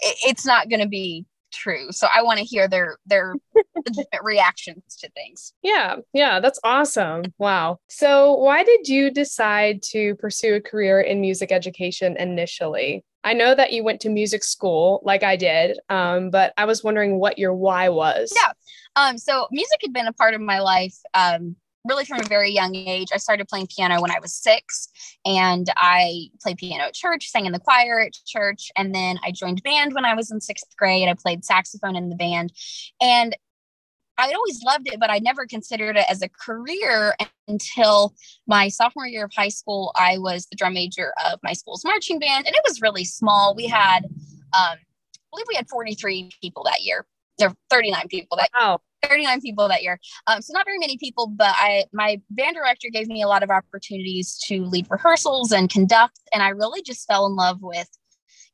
it, 0.00 0.16
it's 0.24 0.46
not 0.46 0.70
going 0.70 0.80
to 0.80 0.88
be 0.88 1.26
true. 1.52 1.92
So 1.92 2.08
I 2.12 2.22
want 2.22 2.38
to 2.38 2.44
hear 2.44 2.66
their 2.66 2.96
their 3.06 3.34
reactions 4.22 4.82
to 5.00 5.10
things. 5.10 5.52
Yeah, 5.62 5.96
yeah, 6.12 6.40
that's 6.40 6.58
awesome. 6.64 7.24
Wow. 7.38 7.78
So 7.88 8.34
why 8.34 8.64
did 8.64 8.88
you 8.88 9.10
decide 9.10 9.82
to 9.90 10.16
pursue 10.16 10.54
a 10.54 10.60
career 10.60 11.00
in 11.00 11.20
music 11.20 11.52
education 11.52 12.16
initially? 12.16 13.04
I 13.24 13.34
know 13.34 13.54
that 13.54 13.72
you 13.72 13.84
went 13.84 14.00
to 14.00 14.08
music 14.08 14.42
school 14.42 15.00
like 15.04 15.22
I 15.22 15.36
did, 15.36 15.78
um, 15.88 16.30
but 16.30 16.52
I 16.56 16.64
was 16.64 16.82
wondering 16.82 17.20
what 17.20 17.38
your 17.38 17.54
why 17.54 17.88
was. 17.88 18.32
Yeah. 18.34 18.52
Um, 18.96 19.16
so 19.16 19.46
music 19.52 19.78
had 19.82 19.92
been 19.92 20.08
a 20.08 20.12
part 20.12 20.34
of 20.34 20.40
my 20.40 20.58
life 20.58 20.96
um, 21.14 21.54
really 21.84 22.04
from 22.04 22.20
a 22.20 22.24
very 22.24 22.50
young 22.50 22.74
age. 22.74 23.08
I 23.12 23.18
started 23.18 23.48
playing 23.48 23.68
piano 23.74 24.00
when 24.00 24.10
I 24.10 24.20
was 24.20 24.34
six, 24.34 24.88
and 25.24 25.66
I 25.76 26.28
played 26.40 26.58
piano 26.58 26.84
at 26.84 26.94
church, 26.94 27.28
sang 27.28 27.46
in 27.46 27.52
the 27.52 27.58
choir 27.58 28.00
at 28.00 28.12
church, 28.26 28.70
and 28.76 28.94
then 28.94 29.18
I 29.24 29.32
joined 29.32 29.62
band 29.62 29.94
when 29.94 30.04
I 30.04 30.14
was 30.14 30.30
in 30.30 30.40
sixth 30.40 30.76
grade. 30.76 31.08
I 31.08 31.14
played 31.14 31.44
saxophone 31.44 31.96
in 31.96 32.08
the 32.08 32.16
band, 32.16 32.52
and 33.00 33.36
I'd 34.18 34.34
always 34.34 34.62
loved 34.62 34.88
it, 34.88 35.00
but 35.00 35.10
I 35.10 35.18
never 35.18 35.46
considered 35.46 35.96
it 35.96 36.04
as 36.08 36.22
a 36.22 36.28
career 36.28 37.16
until 37.48 38.14
my 38.46 38.68
sophomore 38.68 39.06
year 39.06 39.24
of 39.24 39.32
high 39.34 39.48
school. 39.48 39.92
I 39.96 40.18
was 40.18 40.46
the 40.46 40.56
drum 40.56 40.74
major 40.74 41.12
of 41.30 41.40
my 41.42 41.52
school's 41.52 41.84
marching 41.84 42.18
band, 42.18 42.46
and 42.46 42.54
it 42.54 42.62
was 42.66 42.80
really 42.80 43.04
small. 43.04 43.54
We 43.54 43.66
had, 43.66 44.04
um, 44.04 44.76
I 44.76 44.78
believe 45.30 45.46
we 45.48 45.56
had 45.56 45.68
43 45.68 46.30
people 46.40 46.64
that 46.64 46.82
year, 46.82 47.06
There 47.38 47.48
were 47.48 47.56
39 47.70 48.08
people 48.08 48.36
that 48.36 48.50
wow. 48.54 48.80
39 49.08 49.40
people 49.40 49.68
that 49.68 49.82
year. 49.82 49.98
Um, 50.26 50.42
so 50.42 50.52
not 50.52 50.64
very 50.64 50.78
many 50.78 50.96
people, 50.98 51.26
but 51.26 51.54
I 51.56 51.84
my 51.92 52.20
band 52.30 52.56
director 52.56 52.88
gave 52.92 53.08
me 53.08 53.22
a 53.22 53.28
lot 53.28 53.42
of 53.42 53.50
opportunities 53.50 54.38
to 54.46 54.64
lead 54.64 54.86
rehearsals 54.90 55.52
and 55.52 55.70
conduct, 55.70 56.18
and 56.32 56.42
I 56.42 56.50
really 56.50 56.82
just 56.82 57.06
fell 57.06 57.26
in 57.26 57.36
love 57.36 57.58
with 57.60 57.88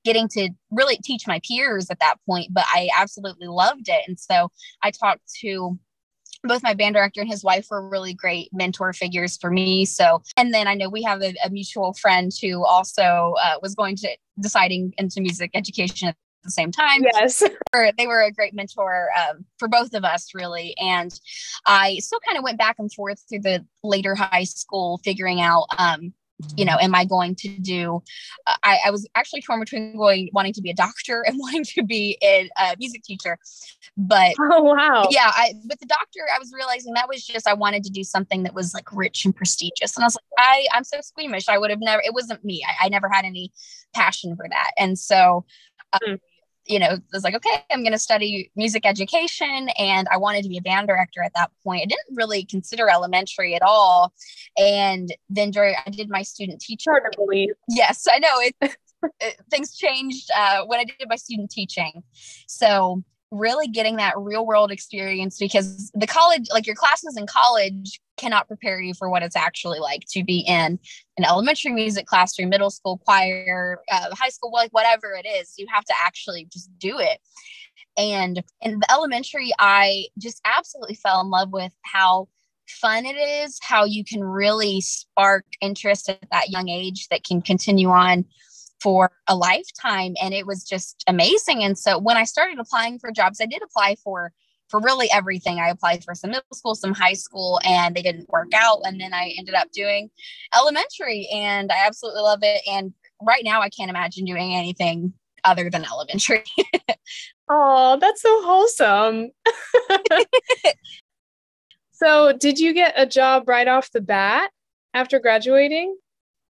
getting 0.05 0.29
to 0.29 0.51
really 0.71 0.97
teach 0.99 1.27
my 1.27 1.41
peers 1.47 1.91
at 1.91 2.01
that 2.01 2.17
point. 2.27 2.49
But 2.53 2.65
I 2.69 2.89
absolutely 2.97 3.49
loved 3.49 3.89
it, 3.89 4.03
and 4.07 4.19
so 4.19 4.51
I 4.83 4.91
talked 4.91 5.23
to 5.41 5.79
both 6.45 6.63
my 6.63 6.75
band 6.75 6.95
director 6.95 7.21
and 7.21 7.29
his 7.29 7.43
wife 7.43 7.67
were 7.71 7.89
really 7.89 8.15
great 8.15 8.49
mentor 8.53 8.93
figures 8.93 9.37
for 9.37 9.51
me. 9.51 9.85
So, 9.85 10.23
and 10.37 10.55
then 10.55 10.69
I 10.69 10.75
know 10.75 10.89
we 10.89 11.03
have 11.03 11.23
a, 11.23 11.35
a 11.45 11.51
mutual 11.51 11.95
friend 11.95 12.31
who 12.41 12.65
also 12.65 13.35
uh, 13.43 13.55
was 13.61 13.75
going 13.75 13.97
to 13.97 14.17
deciding 14.41 14.95
into 14.99 15.21
music 15.21 15.51
education 15.55 16.09
at 16.09 16.17
the 16.49 16.53
same 16.53 16.73
time. 16.73 17.05
Yes. 17.15 17.43
they 17.99 18.07
were 18.07 18.23
a 18.23 18.33
great 18.33 18.55
mentor 18.55 19.09
um, 19.19 19.45
for 19.59 19.69
both 19.69 19.95
of 19.95 20.05
us, 20.05 20.31
really. 20.35 20.75
And 20.79 21.19
I 21.67 21.99
still 21.99 22.21
kind 22.21 22.39
of 22.39 22.45
went 22.45 22.59
back 22.59 22.77
and 22.79 22.93
forth 22.93 23.23
through 23.29 23.41
the 23.41 23.65
later 23.83 24.15
high 24.15 24.45
school, 24.45 25.01
figuring 25.05 25.41
out, 25.41 25.67
um, 25.79 26.13
you 26.57 26.65
know, 26.65 26.77
am 26.81 26.95
I 26.95 27.05
going 27.05 27.35
to 27.37 27.49
do? 27.49 28.03
Uh, 28.47 28.55
I, 28.63 28.79
I, 28.87 28.91
was 28.91 29.09
actually 29.17 29.43
torn 29.43 29.61
between 29.61 29.97
going 29.97 30.31
wanting 30.33 30.53
to 30.53 30.63
be 30.63 30.71
a 30.71 30.75
doctor 30.75 31.23
and 31.27 31.39
wanting 31.39 31.65
to 31.65 31.83
be 31.83 32.17
a, 32.23 32.49
a 32.59 32.77
music 32.79 33.03
teacher, 33.03 33.39
but 33.97 34.35
oh 34.41 34.63
wow, 34.63 35.09
yeah. 35.11 35.31
I 35.35 35.55
with 35.69 35.81
the 35.81 35.87
doctor, 35.87 36.21
I 36.35 36.39
was 36.39 36.53
realizing 36.55 36.95
that 36.95 37.09
was 37.09 37.25
just 37.25 37.49
I 37.49 37.55
wanted 37.55 37.85
to 37.85 37.91
do 37.91 38.05
something 38.05 38.45
that 38.45 38.55
was 38.55 38.75
like 38.75 38.93
rich 38.93 39.25
and 39.25 39.35
prestigious, 39.35 39.97
and 39.97 40.05
I 40.05 40.07
was 40.07 40.17
like, 40.17 40.25
I 40.39 40.67
I'm 40.73 40.85
so 40.85 41.01
squeamish. 41.01 41.49
I 41.49 41.59
would 41.59 41.71
have 41.71 41.81
never. 41.81 42.03
It 42.05 42.15
wasn't 42.15 42.45
me. 42.45 42.65
I, 42.67 42.87
I 42.87 42.89
never 42.89 43.09
had 43.09 43.25
any 43.25 43.53
passion 43.95 44.37
for 44.37 44.47
that, 44.49 44.73
and 44.79 44.99
so. 44.99 45.45
Um, 45.95 46.19
you 46.69 46.79
know, 46.79 46.99
was 47.13 47.25
like, 47.25 47.35
okay, 47.35 47.65
I'm 47.71 47.83
going 47.83 47.93
to 47.93 47.99
study 47.99 48.51
music 48.55 48.85
education. 48.85 49.71
And 49.79 50.07
I 50.13 50.19
wanted 50.19 50.43
to 50.43 50.49
be 50.49 50.59
a 50.59 50.63
band 50.63 50.87
director 50.87 51.23
at 51.23 51.33
that 51.35 51.51
point. 51.65 51.83
I 51.83 51.87
didn't 51.87 52.15
really 52.15 52.45
consider 52.45 52.89
elementary 52.89 53.55
at 53.55 53.63
all. 53.63 54.13
And 54.59 55.15
then 55.31 55.51
during, 55.51 55.75
I 55.85 55.91
did 55.91 56.11
my 56.11 56.23
student 56.23 56.61
teacher. 56.61 56.91
Hard 56.91 57.11
to 57.11 57.19
believe. 57.19 57.51
Yes, 57.69 58.07
I 58.11 58.19
know. 58.19 58.35
It, 58.35 58.55
it 59.21 59.41
things 59.51 59.77
changed 59.77 60.31
uh, 60.37 60.65
when 60.67 60.81
I 60.81 60.85
did 60.85 61.09
my 61.09 61.17
student 61.17 61.51
teaching. 61.51 62.03
So 62.47 63.03
really 63.31 63.69
getting 63.69 63.97
that 63.97 64.15
real 64.17 64.47
world 64.47 64.71
experience 64.71 65.39
because 65.39 65.91
the 65.95 66.07
college 66.07 66.47
like 66.53 66.67
your 66.67 66.77
classes 66.77 67.17
in 67.17 67.27
college 67.27 68.01
cannot 68.17 68.49
prepare 68.49 68.81
you 68.81 68.95
for 68.95 69.11
what 69.11 69.23
it's 69.23 69.37
actually 69.37 69.79
like 69.79 70.03
to 70.09 70.25
be 70.25 70.41
in 70.41 70.79
an 71.19 71.25
elementary 71.25 71.73
music 71.73 72.07
classroom 72.07 72.49
middle 72.49 72.71
school 72.71 72.99
choir 73.05 73.81
uh, 73.93 74.15
high 74.15 74.31
school 74.31 74.51
like 74.51 74.71
whatever 74.73 75.13
it 75.13 75.27
is 75.27 75.55
you 75.59 75.67
have 75.71 75.85
to 75.85 75.95
actually 76.01 76.47
just 76.51 76.71
do 76.79 76.99
it. 76.99 77.19
And 77.97 78.43
in 78.63 78.79
the 78.79 78.91
elementary 78.91 79.53
i 79.59 80.07
just 80.19 80.41
absolutely 80.45 80.95
fell 80.95 81.21
in 81.21 81.29
love 81.29 81.53
with 81.53 81.73
how 81.83 82.29
fun 82.67 83.07
it 83.07 83.17
is 83.17 83.59
how 83.63 83.85
you 83.85 84.05
can 84.05 84.23
really 84.23 84.81
spark 84.81 85.45
interest 85.61 86.09
at 86.09 86.19
that 86.31 86.51
young 86.51 86.69
age 86.69 87.09
that 87.09 87.25
can 87.25 87.41
continue 87.41 87.89
on 87.89 88.25
for 88.81 89.11
a 89.27 89.37
lifetime 89.37 90.15
and 90.23 90.35
it 90.35 90.47
was 90.47 90.65
just 90.65 91.05
amazing. 91.07 91.63
And 91.65 91.79
so 91.79 91.99
when 91.99 92.17
i 92.17 92.25
started 92.25 92.59
applying 92.59 92.99
for 92.99 93.11
jobs 93.11 93.41
i 93.41 93.47
did 93.47 93.63
apply 93.63 93.97
for 94.03 94.33
for 94.69 94.81
really 94.81 95.11
everything. 95.11 95.59
I 95.59 95.71
applied 95.71 96.05
for 96.05 96.15
some 96.15 96.31
middle 96.31 96.45
school 96.53 96.75
some 96.75 96.93
high 96.93 97.15
school 97.15 97.59
and 97.65 97.95
they 97.95 98.03
didn't 98.03 98.29
work 98.29 98.53
out. 98.55 98.81
And 98.85 99.01
then 99.01 99.15
i 99.15 99.35
ended 99.39 99.55
up 99.55 99.71
doing 99.73 100.11
elementary 100.55 101.29
and 101.33 101.73
i 101.73 101.87
absolutely 101.87 102.23
love 102.23 102.41
it. 102.43 102.63
And 102.71 102.93
right 103.23 103.45
now 103.45 103.61
i 103.61 103.69
can't 103.69 103.91
imagine 103.91 104.25
doing 104.25 104.55
anything 104.55 105.15
other 105.45 105.71
than 105.71 105.85
elementary. 105.85 106.45
Oh 107.51 107.97
that's 107.99 108.21
so 108.21 108.43
wholesome. 108.43 109.31
So 111.99 112.33
did 112.33 112.61
you 112.61 112.75
get 112.75 112.95
a 112.97 113.07
job 113.07 113.49
right 113.49 113.67
off 113.67 113.91
the 113.91 114.01
bat 114.01 114.53
after 114.95 115.19
graduating 115.19 115.97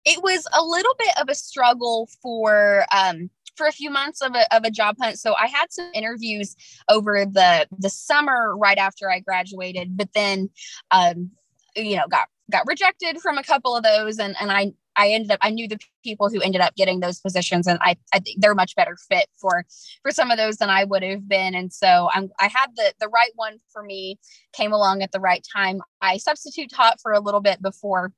it 0.05 0.21
was 0.21 0.47
a 0.57 0.63
little 0.63 0.95
bit 0.97 1.19
of 1.19 1.29
a 1.29 1.35
struggle 1.35 2.07
for 2.21 2.85
um, 2.95 3.29
for 3.55 3.67
a 3.67 3.71
few 3.71 3.89
months 3.89 4.21
of 4.21 4.35
a, 4.35 4.55
of 4.55 4.63
a 4.63 4.71
job 4.71 4.95
hunt. 5.01 5.17
So 5.17 5.33
I 5.35 5.47
had 5.47 5.71
some 5.71 5.89
interviews 5.93 6.55
over 6.89 7.25
the 7.25 7.67
the 7.77 7.89
summer 7.89 8.55
right 8.55 8.77
after 8.77 9.09
I 9.09 9.19
graduated, 9.19 9.97
but 9.97 10.09
then 10.13 10.49
um, 10.91 11.31
you 11.75 11.97
know 11.97 12.07
got 12.09 12.27
got 12.51 12.67
rejected 12.67 13.19
from 13.19 13.37
a 13.37 13.43
couple 13.43 13.75
of 13.75 13.83
those, 13.83 14.19
and 14.19 14.35
and 14.39 14.51
I 14.51 14.73
I 14.95 15.09
ended 15.09 15.31
up 15.31 15.39
I 15.41 15.49
knew 15.49 15.67
the 15.67 15.79
people 16.03 16.29
who 16.29 16.41
ended 16.41 16.61
up 16.61 16.75
getting 16.75 16.99
those 16.99 17.19
positions, 17.19 17.65
and 17.65 17.79
I 17.81 17.97
I 18.13 18.19
think 18.19 18.41
they're 18.41 18.55
much 18.55 18.75
better 18.75 18.97
fit 19.09 19.27
for 19.39 19.65
for 20.03 20.11
some 20.11 20.31
of 20.31 20.37
those 20.37 20.57
than 20.57 20.69
I 20.69 20.83
would 20.83 21.03
have 21.03 21.27
been, 21.27 21.55
and 21.55 21.73
so 21.73 22.09
I'm 22.13 22.29
I 22.39 22.47
had 22.47 22.67
the 22.75 22.93
the 22.99 23.09
right 23.09 23.31
one 23.35 23.57
for 23.71 23.81
me 23.81 24.19
came 24.53 24.71
along 24.73 25.01
at 25.01 25.11
the 25.11 25.19
right 25.19 25.45
time. 25.55 25.81
I 26.01 26.17
substitute 26.17 26.69
taught 26.71 27.01
for 27.01 27.11
a 27.11 27.19
little 27.19 27.41
bit 27.41 27.61
before 27.61 28.11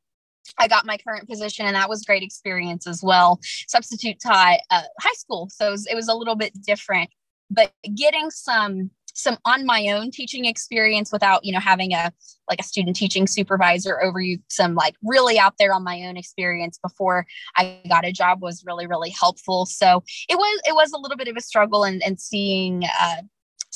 I 0.58 0.68
got 0.68 0.86
my 0.86 0.98
current 0.98 1.30
position, 1.30 1.66
and 1.66 1.76
that 1.76 1.90
was 1.90 2.04
great 2.04 2.24
experience 2.24 2.88
as 2.88 3.02
well. 3.04 3.40
Substitute 3.68 4.18
taught 4.22 4.60
uh, 4.72 4.84
high 5.00 5.14
school, 5.14 5.50
so 5.52 5.68
it 5.68 5.72
was, 5.72 5.88
it 5.88 5.96
was, 5.96 6.08
a 6.08 6.14
little 6.14 6.36
bit 6.36 6.54
different. 6.62 7.10
but 7.50 7.72
getting 7.96 8.30
some 8.30 8.92
some 9.18 9.38
on 9.46 9.66
my 9.66 9.88
own 9.88 10.12
teaching 10.12 10.46
experience 10.46 11.12
without 11.12 11.44
you 11.44 11.52
know 11.52 11.60
having 11.60 11.92
a 11.94 12.12
like 12.50 12.60
a 12.60 12.64
student 12.64 12.96
teaching 12.96 13.26
supervisor 13.26 14.02
over 14.02 14.20
you 14.22 14.38
some 14.48 14.76
like 14.76 14.96
really 15.04 15.40
out 15.40 15.56
there 15.58 15.74
on 15.74 15.84
my 15.84 16.04
own 16.04 16.18
experience 16.18 16.78
before 16.78 17.26
i 17.56 17.82
got 17.90 18.06
a 18.06 18.12
job 18.12 18.42
was 18.42 18.64
really 18.66 18.86
really 18.86 19.10
helpful 19.10 19.66
so 19.66 20.04
it 20.30 20.38
was 20.38 20.62
it 20.66 20.76
was 20.76 20.92
a 20.92 20.98
little 20.98 21.18
bit 21.18 21.28
of 21.28 21.36
a 21.36 21.42
struggle 21.42 21.84
and 21.84 22.02
and 22.04 22.20
seeing 22.20 22.84
uh 23.00 23.22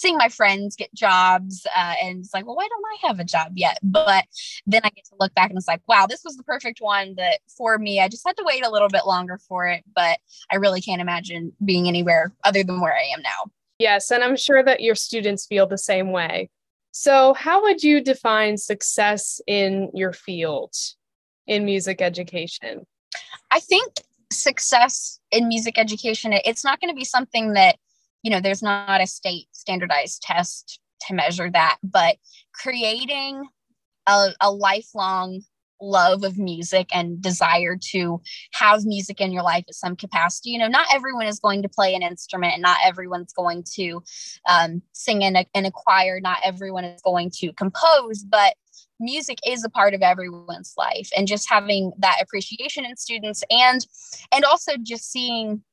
seeing 0.01 0.17
my 0.17 0.29
friends 0.29 0.75
get 0.75 0.93
jobs 0.93 1.65
uh, 1.75 1.93
and 2.01 2.19
it's 2.19 2.33
like 2.33 2.45
well 2.45 2.55
why 2.55 2.67
don't 2.67 2.85
i 2.85 3.07
have 3.07 3.19
a 3.19 3.23
job 3.23 3.51
yet 3.55 3.77
but 3.83 4.25
then 4.65 4.81
i 4.83 4.89
get 4.89 5.05
to 5.05 5.15
look 5.19 5.33
back 5.35 5.49
and 5.49 5.57
it's 5.57 5.67
like 5.67 5.81
wow 5.87 6.05
this 6.07 6.23
was 6.25 6.35
the 6.37 6.43
perfect 6.43 6.79
one 6.81 7.13
that 7.15 7.39
for 7.57 7.77
me 7.77 7.99
i 7.99 8.07
just 8.07 8.25
had 8.25 8.35
to 8.37 8.43
wait 8.45 8.65
a 8.65 8.71
little 8.71 8.89
bit 8.89 9.05
longer 9.05 9.39
for 9.47 9.67
it 9.67 9.83
but 9.95 10.19
i 10.51 10.55
really 10.55 10.81
can't 10.81 11.01
imagine 11.01 11.51
being 11.63 11.87
anywhere 11.87 12.33
other 12.43 12.63
than 12.63 12.81
where 12.81 12.93
i 12.93 13.03
am 13.15 13.21
now 13.21 13.51
Yes, 13.81 14.11
and 14.11 14.23
I'm 14.23 14.37
sure 14.37 14.61
that 14.61 14.81
your 14.81 14.93
students 14.93 15.47
feel 15.47 15.65
the 15.65 15.75
same 15.75 16.11
way. 16.11 16.51
So, 16.91 17.33
how 17.33 17.63
would 17.63 17.81
you 17.81 17.99
define 17.99 18.59
success 18.59 19.41
in 19.47 19.89
your 19.95 20.13
field 20.13 20.75
in 21.47 21.65
music 21.65 21.99
education? 21.99 22.85
I 23.49 23.59
think 23.59 23.91
success 24.31 25.19
in 25.31 25.47
music 25.47 25.77
education 25.77 26.31
it's 26.31 26.63
not 26.63 26.79
going 26.79 26.89
to 26.89 26.95
be 26.95 27.03
something 27.03 27.51
that 27.51 27.75
you 28.23 28.31
know 28.31 28.39
there's 28.39 28.63
not 28.63 29.01
a 29.01 29.07
state 29.07 29.47
standardized 29.51 30.21
test 30.21 30.79
to 31.07 31.13
measure 31.13 31.49
that 31.49 31.77
but 31.83 32.17
creating 32.53 33.47
a, 34.07 34.29
a 34.41 34.51
lifelong 34.51 35.41
love 35.81 36.23
of 36.23 36.37
music 36.37 36.87
and 36.95 37.21
desire 37.21 37.77
to 37.81 38.21
have 38.53 38.85
music 38.85 39.19
in 39.19 39.31
your 39.31 39.43
life 39.43 39.65
at 39.67 39.75
some 39.75 39.95
capacity. 39.95 40.51
You 40.51 40.59
know, 40.59 40.67
not 40.67 40.87
everyone 40.93 41.25
is 41.25 41.39
going 41.39 41.63
to 41.63 41.69
play 41.69 41.95
an 41.95 42.03
instrument, 42.03 42.53
and 42.53 42.61
not 42.61 42.77
everyone's 42.85 43.33
going 43.33 43.63
to 43.75 44.03
um, 44.47 44.81
sing 44.93 45.23
in 45.23 45.35
a, 45.35 45.45
in 45.53 45.65
a 45.65 45.71
choir, 45.71 46.19
not 46.21 46.39
everyone 46.43 46.85
is 46.85 47.01
going 47.01 47.31
to 47.37 47.51
compose, 47.53 48.23
but 48.23 48.53
music 48.99 49.39
is 49.45 49.63
a 49.63 49.69
part 49.69 49.93
of 49.93 50.01
everyone's 50.01 50.73
life 50.77 51.09
and 51.17 51.27
just 51.27 51.49
having 51.49 51.91
that 51.97 52.17
appreciation 52.21 52.85
in 52.85 52.95
students 52.95 53.43
and 53.49 53.87
and 54.31 54.45
also 54.45 54.73
just 54.83 55.11
seeing 55.11 55.63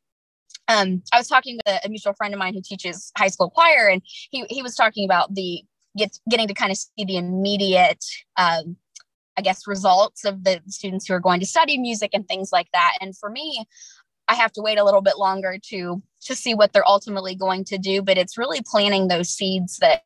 um, 0.69 1.03
I 1.13 1.19
was 1.19 1.29
talking 1.29 1.57
with 1.57 1.81
a, 1.85 1.89
mutual 1.89 2.15
friend 2.15 2.35
of 2.35 2.39
mine 2.39 2.55
who 2.55 2.63
teaches 2.63 3.11
high 3.17 3.29
school 3.29 3.51
choir, 3.51 3.89
and 3.89 4.03
he 4.31 4.45
he 4.49 4.63
was 4.63 4.75
talking 4.75 5.05
about 5.05 5.35
the 5.35 5.63
get, 5.97 6.19
getting 6.31 6.49
to 6.49 6.55
kind 6.55 6.71
of 6.71 6.79
see 6.79 7.05
the 7.05 7.17
immediate 7.17 8.05
um, 8.37 8.77
I 9.39 9.41
guess, 9.41 9.69
results 9.69 10.25
of 10.25 10.43
the 10.43 10.61
students 10.67 11.07
who 11.07 11.15
are 11.15 11.21
going 11.21 11.39
to 11.39 11.47
study 11.47 11.79
music 11.79 12.11
and 12.13 12.27
things 12.27 12.51
like 12.53 12.67
that. 12.73 12.95
And 13.01 13.17
for 13.17 13.31
me, 13.31 13.65
I 14.27 14.35
have 14.35 14.53
to 14.55 14.63
wait 14.63 14.79
a 14.79 14.85
little 14.85 15.01
bit 15.01 15.17
longer 15.17 15.59
to 15.71 16.03
to 16.23 16.35
see 16.35 16.53
what 16.53 16.73
they're 16.73 16.87
ultimately 16.87 17.37
going 17.37 17.65
to 17.67 17.79
do, 17.79 18.03
but 18.03 18.19
it's 18.19 18.37
really 18.37 18.61
planting 18.67 19.07
those 19.07 19.29
seeds 19.29 19.79
that 19.79 20.03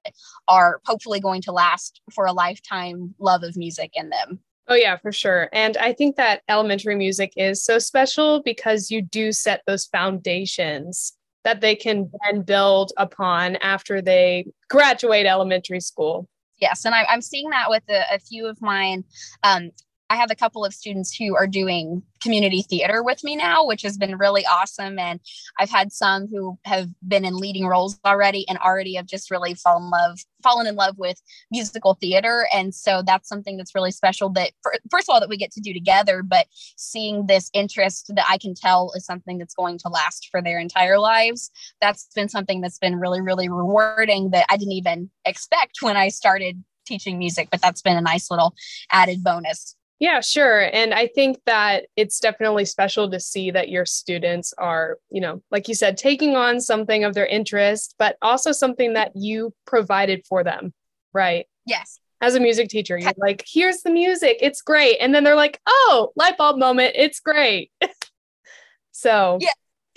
are 0.46 0.80
hopefully 0.84 1.18
going 1.18 1.40
to 1.42 1.52
last 1.52 2.02
for 2.14 2.26
a 2.26 2.32
lifetime 2.32 3.14
love 3.18 3.42
of 3.42 3.56
music 3.56 3.92
in 3.94 4.10
them. 4.10 4.38
Oh 4.68 4.74
yeah, 4.74 4.96
for 4.96 5.12
sure. 5.12 5.48
And 5.52 5.76
I 5.76 5.92
think 5.92 6.16
that 6.16 6.42
elementary 6.48 6.94
music 6.94 7.32
is 7.36 7.64
so 7.64 7.78
special 7.78 8.42
because 8.42 8.90
you 8.90 9.02
do 9.02 9.32
set 9.32 9.62
those 9.66 9.86
foundations 9.86 11.14
that 11.44 11.60
they 11.60 11.74
can 11.74 12.10
then 12.24 12.42
build 12.42 12.92
upon 12.96 13.56
after 13.56 14.00
they 14.00 14.46
graduate 14.68 15.26
elementary 15.26 15.80
school 15.80 16.28
yes 16.62 16.84
and 16.84 16.94
I, 16.94 17.04
am 17.08 17.20
seeing 17.20 17.50
that 17.50 17.68
with 17.68 17.82
a, 17.90 18.14
a 18.14 18.18
few 18.18 18.46
of 18.46 18.62
mine 18.62 19.04
um, 19.42 19.70
I 20.12 20.16
have 20.16 20.30
a 20.30 20.36
couple 20.36 20.62
of 20.62 20.74
students 20.74 21.16
who 21.16 21.34
are 21.34 21.46
doing 21.46 22.02
community 22.22 22.60
theater 22.60 23.02
with 23.02 23.24
me 23.24 23.34
now, 23.34 23.64
which 23.64 23.80
has 23.80 23.96
been 23.96 24.18
really 24.18 24.44
awesome. 24.44 24.98
And 24.98 25.20
I've 25.58 25.70
had 25.70 25.90
some 25.90 26.26
who 26.26 26.58
have 26.66 26.88
been 27.08 27.24
in 27.24 27.38
leading 27.38 27.64
roles 27.64 27.98
already 28.04 28.46
and 28.46 28.58
already 28.58 28.92
have 28.96 29.06
just 29.06 29.30
really 29.30 29.54
fallen 29.54 29.84
in 29.84 29.90
love, 29.90 30.18
fallen 30.42 30.66
in 30.66 30.74
love 30.74 30.98
with 30.98 31.18
musical 31.50 31.94
theater. 31.94 32.46
And 32.54 32.74
so 32.74 33.02
that's 33.02 33.26
something 33.26 33.56
that's 33.56 33.74
really 33.74 33.90
special 33.90 34.28
that 34.34 34.50
for, 34.62 34.74
first 34.90 35.08
of 35.08 35.14
all, 35.14 35.20
that 35.20 35.30
we 35.30 35.38
get 35.38 35.50
to 35.52 35.62
do 35.62 35.72
together, 35.72 36.22
but 36.22 36.46
seeing 36.76 37.26
this 37.26 37.48
interest 37.54 38.12
that 38.14 38.26
I 38.28 38.36
can 38.36 38.54
tell 38.54 38.92
is 38.94 39.06
something 39.06 39.38
that's 39.38 39.54
going 39.54 39.78
to 39.78 39.88
last 39.88 40.28
for 40.30 40.42
their 40.42 40.58
entire 40.58 40.98
lives. 40.98 41.50
That's 41.80 42.06
been 42.14 42.28
something 42.28 42.60
that's 42.60 42.78
been 42.78 42.96
really, 42.96 43.22
really 43.22 43.48
rewarding 43.48 44.28
that 44.32 44.44
I 44.50 44.58
didn't 44.58 44.72
even 44.72 45.08
expect 45.24 45.78
when 45.80 45.96
I 45.96 46.08
started 46.08 46.62
teaching 46.84 47.18
music, 47.18 47.48
but 47.50 47.62
that's 47.62 47.80
been 47.80 47.96
a 47.96 48.02
nice 48.02 48.30
little 48.30 48.54
added 48.90 49.24
bonus. 49.24 49.74
Yeah, 50.02 50.20
sure. 50.20 50.68
And 50.72 50.92
I 50.92 51.06
think 51.06 51.38
that 51.46 51.86
it's 51.94 52.18
definitely 52.18 52.64
special 52.64 53.08
to 53.12 53.20
see 53.20 53.52
that 53.52 53.68
your 53.68 53.86
students 53.86 54.52
are, 54.58 54.98
you 55.10 55.20
know, 55.20 55.44
like 55.52 55.68
you 55.68 55.76
said, 55.76 55.96
taking 55.96 56.34
on 56.34 56.60
something 56.60 57.04
of 57.04 57.14
their 57.14 57.24
interest, 57.24 57.94
but 58.00 58.16
also 58.20 58.50
something 58.50 58.94
that 58.94 59.12
you 59.14 59.54
provided 59.64 60.26
for 60.26 60.42
them, 60.42 60.74
right? 61.12 61.46
Yes. 61.66 62.00
As 62.20 62.34
a 62.34 62.40
music 62.40 62.68
teacher, 62.68 62.98
you're 62.98 63.12
like, 63.16 63.44
here's 63.46 63.82
the 63.82 63.92
music, 63.92 64.38
it's 64.40 64.60
great. 64.60 64.96
And 64.96 65.14
then 65.14 65.22
they're 65.22 65.36
like, 65.36 65.60
oh, 65.68 66.10
light 66.16 66.36
bulb 66.36 66.58
moment, 66.58 66.94
it's 66.96 67.20
great. 67.20 67.70
so, 68.90 69.38
yeah. 69.40 69.52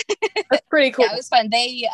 that's 0.52 0.68
pretty 0.70 0.92
cool. 0.92 1.06
Yeah, 1.06 1.14
it 1.14 1.18
was 1.18 1.30
fun. 1.30 1.50
They 1.50 1.90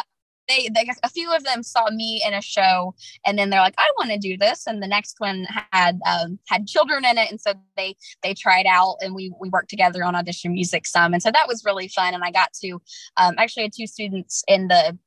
they, 0.47 0.69
they 0.73 0.89
a 1.04 1.10
few 1.10 1.34
of 1.34 1.43
them 1.43 1.63
saw 1.63 1.89
me 1.91 2.21
in 2.25 2.34
a 2.34 2.41
show 2.41 2.93
and 3.25 3.38
then 3.38 3.49
they're 3.49 3.62
like 3.62 3.75
i 3.77 3.89
want 3.97 4.12
to 4.12 4.17
do 4.17 4.38
this 4.38 4.67
and 4.67 4.82
the 4.82 4.88
next 4.88 5.15
one 5.19 5.45
had 5.71 5.99
um, 6.06 6.39
had 6.47 6.67
children 6.67 7.06
in 7.06 7.17
it 7.17 7.30
and 7.30 7.39
so 7.39 7.54
they 7.77 7.95
they 8.23 8.34
tried 8.34 8.65
out 8.67 8.97
and 9.01 9.15
we 9.15 9.34
we 9.39 9.49
worked 9.49 9.69
together 9.69 10.04
on 10.04 10.15
audition 10.15 10.54
music 10.54 10.86
some 10.88 11.13
and 11.13 11.21
so 11.21 11.32
that 11.32 11.47
was 11.47 11.65
really 11.65 11.88
fun 11.88 12.13
and 12.13 12.23
i 12.23 12.32
got 12.32 12.51
to 12.54 12.82
um, 13.17 13.36
actually 13.38 13.63
had 13.63 13.73
two 13.73 13.88
students 13.88 14.43
in 14.47 14.67
the 14.67 14.97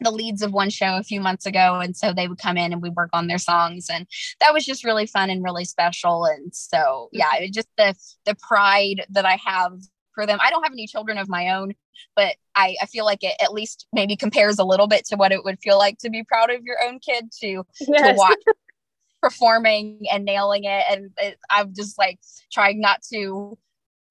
the 0.00 0.10
leads 0.10 0.42
of 0.42 0.52
one 0.52 0.68
show 0.68 0.98
a 0.98 1.02
few 1.02 1.20
months 1.20 1.46
ago 1.46 1.80
and 1.80 1.96
so 1.96 2.12
they 2.12 2.28
would 2.28 2.38
come 2.38 2.58
in 2.58 2.72
and 2.72 2.82
we 2.82 2.90
work 2.90 3.08
on 3.12 3.28
their 3.28 3.38
songs 3.38 3.88
and 3.90 4.06
that 4.40 4.52
was 4.52 4.66
just 4.66 4.84
really 4.84 5.06
fun 5.06 5.30
and 5.30 5.42
really 5.42 5.64
special 5.64 6.26
and 6.26 6.54
so 6.54 7.08
yeah 7.12 7.30
it 7.36 7.52
just 7.52 7.68
the 7.78 7.94
the 8.26 8.36
pride 8.46 9.06
that 9.08 9.24
i 9.24 9.38
have 9.42 9.72
for 10.16 10.26
them. 10.26 10.38
I 10.42 10.50
don't 10.50 10.64
have 10.64 10.72
any 10.72 10.88
children 10.88 11.18
of 11.18 11.28
my 11.28 11.50
own, 11.50 11.74
but 12.16 12.34
I, 12.56 12.74
I 12.82 12.86
feel 12.86 13.04
like 13.04 13.22
it 13.22 13.36
at 13.40 13.52
least 13.52 13.86
maybe 13.92 14.16
compares 14.16 14.58
a 14.58 14.64
little 14.64 14.88
bit 14.88 15.04
to 15.06 15.16
what 15.16 15.30
it 15.30 15.44
would 15.44 15.60
feel 15.60 15.78
like 15.78 15.98
to 15.98 16.10
be 16.10 16.24
proud 16.24 16.50
of 16.50 16.64
your 16.64 16.78
own 16.84 16.98
kid 16.98 17.30
to 17.40 17.64
yes. 17.80 18.10
to 18.10 18.14
watch 18.16 18.38
performing 19.22 20.06
and 20.10 20.24
nailing 20.24 20.64
it. 20.64 20.84
And 20.90 21.10
it, 21.18 21.38
I'm 21.48 21.72
just 21.74 21.96
like 21.98 22.18
trying 22.50 22.80
not 22.80 23.02
to 23.12 23.56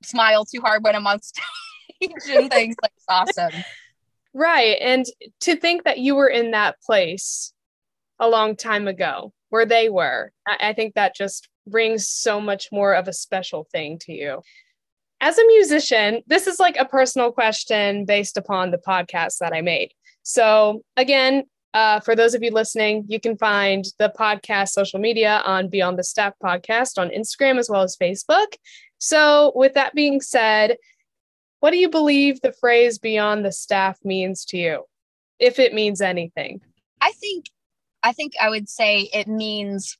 smile 0.04 0.46
too 0.46 0.62
hard 0.62 0.84
when 0.84 0.96
I'm 0.96 1.08
on 1.08 1.20
stage 1.22 2.12
and 2.30 2.50
things 2.50 2.78
like 2.82 2.94
awesome. 3.10 3.52
Right. 4.34 4.78
And 4.80 5.06
to 5.42 5.56
think 5.56 5.86
that 5.86 5.98
you 5.98 6.16
were 6.16 6.28
in 6.28 6.52
that 6.52 6.82
place 6.82 7.52
a 8.20 8.30
long 8.30 8.56
time 8.56 8.88
ago 8.88 9.34
where 9.50 9.66
they 9.66 9.90
were, 9.90 10.32
I, 10.48 10.70
I 10.70 10.74
think 10.74 10.94
that 10.94 11.16
just 11.16 11.50
brings 11.68 12.08
so 12.08 12.40
much 12.40 12.68
more 12.72 12.94
of 12.94 13.08
a 13.08 13.14
special 13.14 13.68
thing 13.72 13.98
to 14.00 14.14
you 14.14 14.42
as 15.22 15.38
a 15.38 15.48
musician, 15.48 16.22
this 16.28 16.48
is 16.48 16.60
like 16.60 16.78
a 16.78 16.86
personal 16.86 17.32
question 17.32 18.06
based 18.06 18.38
upon 18.38 18.72
the 18.72 18.78
podcast 18.78 19.38
that 19.40 19.54
I 19.54 19.62
made. 19.62 19.92
So, 20.24 20.84
again, 20.98 21.44
uh, 21.74 22.00
for 22.00 22.16
those 22.16 22.34
of 22.34 22.42
you 22.42 22.52
listening, 22.52 23.06
you 23.08 23.20
can 23.20 23.38
find 23.38 23.86
the 24.00 24.14
podcast 24.18 24.70
social 24.70 25.00
media 25.00 25.42
on 25.46 25.70
Beyond 25.70 26.00
the 26.00 26.04
Staff 26.04 26.34
podcast 26.44 26.98
on 26.98 27.10
Instagram 27.10 27.60
as 27.60 27.70
well 27.70 27.82
as 27.82 27.98
Facebook. 27.98 28.56
So, 28.98 29.52
with 29.56 29.74
that 29.74 29.94
being 29.94 30.22
said, 30.22 30.78
what 31.60 31.72
do 31.72 31.78
you 31.78 31.90
believe 31.90 32.42
the 32.42 32.54
phrase 32.54 32.98
beyond 32.98 33.46
the 33.46 33.52
staff 33.52 33.98
means 34.04 34.46
to 34.46 34.58
you, 34.58 34.84
if 35.40 35.60
it 35.60 35.74
means 35.74 36.02
anything? 36.02 36.62
I 37.02 37.12
think, 37.14 37.46
I 38.04 38.14
think 38.14 38.34
I 38.42 38.50
would 38.50 38.70
say 38.70 39.10
it 39.14 39.28
means 39.28 39.98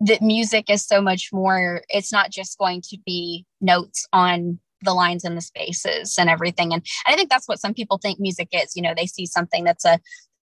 that 0.00 0.22
music 0.22 0.70
is 0.70 0.84
so 0.86 1.00
much 1.00 1.30
more 1.32 1.82
it's 1.88 2.12
not 2.12 2.30
just 2.30 2.58
going 2.58 2.80
to 2.80 2.96
be 3.04 3.44
notes 3.60 4.06
on 4.12 4.58
the 4.82 4.94
lines 4.94 5.24
and 5.24 5.36
the 5.36 5.40
spaces 5.40 6.16
and 6.18 6.30
everything. 6.30 6.72
And, 6.72 6.86
i 7.06 7.16
think 7.16 7.30
that's 7.30 7.48
what 7.48 7.60
some 7.60 7.74
people 7.74 7.98
think 7.98 8.20
music 8.20 8.48
is. 8.52 8.76
You 8.76 8.82
know 8.82 8.94
they 8.96 9.06
see 9.06 9.26
something 9.26 9.64
that's 9.64 9.84
a, 9.84 9.98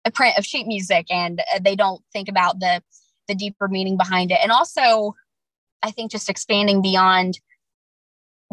a 0.05 0.11
print 0.11 0.37
of 0.37 0.45
sheet 0.45 0.67
music 0.67 1.07
and 1.09 1.41
uh, 1.53 1.59
they 1.61 1.75
don't 1.75 2.01
think 2.13 2.29
about 2.29 2.59
the 2.59 2.81
the 3.27 3.35
deeper 3.35 3.67
meaning 3.67 3.97
behind 3.97 4.31
it. 4.31 4.39
And 4.41 4.51
also 4.51 5.15
i 5.83 5.91
think 5.91 6.11
just 6.11 6.29
expanding 6.29 6.81
beyond 6.81 7.39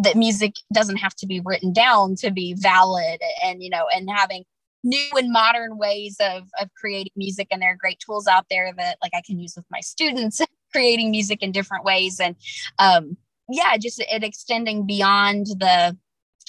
that 0.02 0.16
music 0.16 0.54
doesn't 0.72 0.96
have 0.96 1.14
to 1.16 1.26
be 1.26 1.40
written 1.44 1.72
down 1.72 2.14
to 2.16 2.30
be 2.30 2.54
valid 2.54 3.20
and 3.42 3.62
you 3.62 3.70
know 3.70 3.86
and 3.94 4.08
having 4.10 4.44
new 4.84 5.10
and 5.16 5.32
modern 5.32 5.76
ways 5.76 6.16
of 6.20 6.44
of 6.60 6.68
creating 6.80 7.12
music 7.16 7.48
and 7.50 7.60
there 7.60 7.72
are 7.72 7.76
great 7.76 7.98
tools 7.98 8.26
out 8.26 8.46
there 8.48 8.72
that 8.76 8.96
like 9.02 9.12
i 9.14 9.22
can 9.26 9.38
use 9.38 9.54
with 9.56 9.66
my 9.70 9.80
students 9.80 10.40
creating 10.72 11.10
music 11.10 11.42
in 11.42 11.52
different 11.52 11.84
ways 11.84 12.20
and 12.20 12.36
um 12.78 13.16
yeah 13.48 13.76
just 13.76 14.00
it 14.00 14.24
extending 14.24 14.86
beyond 14.86 15.46
the 15.46 15.96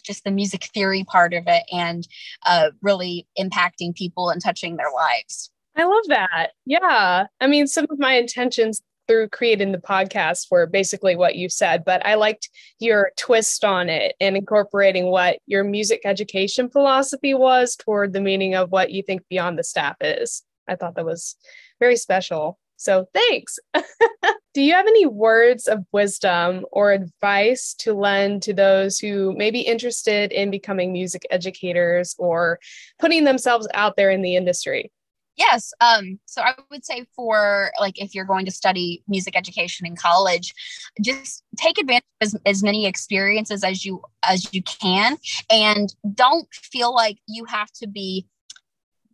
just 0.03 0.23
the 0.23 0.32
music 0.32 0.65
theory 0.73 1.03
part 1.03 1.34
of 1.34 1.43
it 1.47 1.63
and 1.71 2.08
uh 2.45 2.69
really 2.82 3.27
impacting 3.38 3.93
people 3.95 4.29
and 4.29 4.43
touching 4.43 4.77
their 4.77 4.91
lives 4.93 5.51
i 5.75 5.84
love 5.84 6.08
that 6.08 6.51
yeah 6.65 7.25
i 7.41 7.47
mean 7.47 7.67
some 7.67 7.86
of 7.89 7.99
my 7.99 8.13
intentions 8.13 8.82
through 9.10 9.27
creating 9.27 9.71
the 9.71 9.79
podcast 9.79 10.51
were 10.51 10.67
basically 10.67 11.15
what 11.15 11.36
you 11.36 11.49
said, 11.49 11.84
but 11.84 12.05
I 12.05 12.13
liked 12.13 12.47
your 12.77 13.12
twist 13.17 13.65
on 13.65 13.89
it 13.89 14.13
and 14.21 14.38
incorporating 14.38 15.08
what 15.08 15.39
your 15.47 15.63
music 15.63 16.01
education 16.05 16.69
philosophy 16.69 17.34
was 17.34 17.75
toward 17.75 18.13
the 18.13 18.21
meaning 18.21 18.53
of 18.53 18.71
what 18.71 18.91
you 18.91 19.01
think 19.01 19.23
Beyond 19.27 19.58
the 19.58 19.63
Staff 19.63 19.95
is. 19.99 20.43
I 20.67 20.75
thought 20.75 20.93
that 20.93 21.05
was 21.05 21.36
very 21.79 21.95
special. 21.95 22.60
So 22.79 23.09
thanks. 23.13 23.59
Do 24.53 24.61
you 24.61 24.71
have 24.71 24.87
any 24.87 25.05
words 25.05 25.67
of 25.67 25.83
wisdom 25.91 26.65
or 26.71 26.93
advice 26.93 27.75
to 27.79 27.93
lend 27.93 28.41
to 28.43 28.53
those 28.53 28.97
who 28.97 29.35
may 29.35 29.51
be 29.51 29.59
interested 29.59 30.31
in 30.31 30.49
becoming 30.49 30.93
music 30.93 31.23
educators 31.29 32.15
or 32.17 32.57
putting 32.97 33.25
themselves 33.25 33.67
out 33.73 33.97
there 33.97 34.09
in 34.09 34.21
the 34.21 34.37
industry? 34.37 34.93
Yes. 35.35 35.73
Um, 35.81 36.19
so 36.25 36.41
I 36.41 36.53
would 36.71 36.85
say 36.85 37.05
for 37.17 37.71
like 37.81 38.01
if 38.01 38.15
you're 38.15 38.23
going 38.23 38.45
to 38.45 38.51
study 38.51 39.03
music 39.09 39.35
education 39.35 39.85
in 39.85 39.97
college, 39.97 40.53
just 41.01 41.43
take 41.57 41.77
advantage 41.77 42.05
of 42.21 42.27
as, 42.27 42.35
as 42.45 42.63
many 42.63 42.85
experiences 42.85 43.61
as 43.61 43.83
you 43.83 44.01
as 44.23 44.53
you 44.53 44.63
can 44.63 45.17
and 45.49 45.93
don't 46.13 46.47
feel 46.53 46.93
like 46.93 47.17
you 47.27 47.43
have 47.43 47.71
to 47.73 47.87
be, 47.87 48.25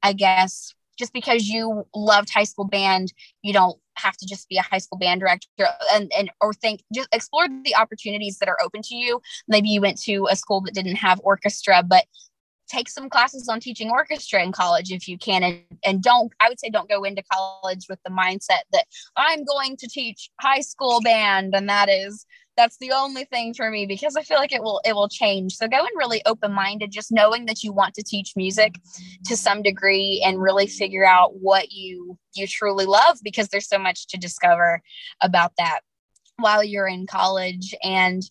I 0.04 0.14
guess, 0.14 0.76
just 0.98 1.14
because 1.14 1.48
you 1.48 1.86
loved 1.96 2.30
high 2.30 2.44
school 2.44 2.66
band, 2.66 3.14
you 3.42 3.54
don't 3.54 3.78
have 3.98 4.18
to 4.18 4.26
just 4.26 4.50
be 4.50 4.58
a 4.58 4.62
high 4.62 4.78
school 4.78 4.98
band 4.98 5.22
director 5.22 5.68
and, 5.94 6.12
and 6.18 6.30
or 6.42 6.54
think 6.54 6.84
just 6.94 7.08
explore 7.14 7.48
the 7.64 7.76
opportunities 7.76 8.38
that 8.40 8.50
are 8.50 8.58
open 8.64 8.82
to 8.84 8.96
you. 8.96 9.22
Maybe 9.48 9.70
you 9.70 9.82
went 9.82 10.00
to 10.02 10.28
a 10.30 10.36
school 10.36 10.62
that 10.62 10.74
didn't 10.74 10.98
have 10.98 11.20
orchestra, 11.24 11.84
but 11.84 12.06
take 12.68 12.90
some 12.90 13.10
classes 13.10 13.48
on 13.48 13.60
teaching 13.60 13.92
orchestra 13.92 14.42
in 14.44 14.52
college 14.52 14.92
if 14.92 15.08
you 15.08 15.18
can 15.18 15.44
and, 15.44 15.62
and 15.86 16.02
don't 16.02 16.32
i 16.40 16.50
would 16.50 16.60
say 16.60 16.70
don't 16.70 16.90
go 16.90 17.04
into 17.04 17.24
college 17.32 17.86
with 17.88 18.00
the 18.04 18.12
mindset 18.12 18.62
that 18.72 18.86
i'm 19.16 19.44
going 19.44 19.78
to 19.78 19.88
teach 19.88 20.30
high 20.42 20.62
school 20.62 21.00
band 21.02 21.54
and 21.56 21.70
that 21.70 21.90
is 21.90 22.26
that's 22.58 22.78
the 22.78 22.92
only 22.92 23.26
thing 23.26 23.54
for 23.54 23.70
me 23.70 23.86
because 23.86 24.16
I 24.16 24.22
feel 24.22 24.38
like 24.38 24.54
it 24.54 24.64
will 24.64 24.82
it 24.86 24.94
will 24.94 25.10
change. 25.10 25.56
So 25.56 25.68
go 25.68 25.80
in 25.80 25.92
really 25.98 26.22
open 26.26 26.54
minded, 26.54 26.92
just 26.92 27.12
knowing 27.12 27.46
that 27.46 27.64
you 27.64 27.74
want 27.74 27.94
to 27.96 28.04
teach 28.04 28.34
music 28.36 28.76
to 29.26 29.36
some 29.36 29.62
degree 29.62 30.24
and 30.26 30.42
really 30.42 30.68
figure 30.68 31.06
out 31.06 31.40
what 31.40 31.72
you 31.72 32.18
you 32.34 32.48
truly 32.48 32.86
love 32.86 33.18
because 33.24 33.50
there's 33.50 33.68
so 33.68 33.80
much 33.80 34.08
to 34.08 34.18
discover 34.18 34.82
about 35.22 35.54
that 35.58 35.82
while 36.38 36.64
you're 36.64 36.88
in 36.88 37.08
college 37.08 37.74
and 37.84 38.24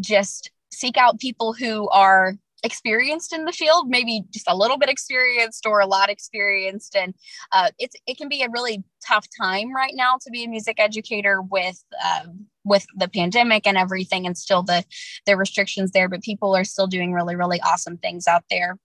just 0.00 0.50
seek 0.70 0.96
out 0.96 1.20
people 1.20 1.52
who 1.52 1.88
are 1.90 2.34
experienced 2.62 3.32
in 3.32 3.44
the 3.44 3.52
field, 3.52 3.88
maybe 3.88 4.24
just 4.30 4.48
a 4.48 4.56
little 4.56 4.78
bit 4.78 4.88
experienced 4.88 5.66
or 5.66 5.80
a 5.80 5.86
lot 5.86 6.10
experienced. 6.10 6.96
And 6.96 7.14
uh, 7.52 7.70
it's 7.78 7.96
it 8.06 8.16
can 8.16 8.28
be 8.28 8.42
a 8.42 8.50
really 8.50 8.82
tough 9.06 9.26
time 9.40 9.74
right 9.74 9.94
now 9.94 10.16
to 10.22 10.30
be 10.30 10.44
a 10.44 10.48
music 10.48 10.76
educator 10.78 11.42
with 11.42 11.82
um, 12.04 12.46
with 12.64 12.86
the 12.96 13.08
pandemic 13.08 13.66
and 13.66 13.76
everything, 13.76 14.26
and 14.26 14.36
still 14.36 14.62
the 14.62 14.84
the 15.26 15.36
restrictions 15.36 15.90
there. 15.90 16.08
But 16.08 16.22
people 16.22 16.54
are 16.56 16.64
still 16.64 16.86
doing 16.86 17.12
really 17.12 17.36
really 17.36 17.60
awesome 17.60 17.96
things 17.98 18.26
out 18.26 18.44
there 18.50 18.78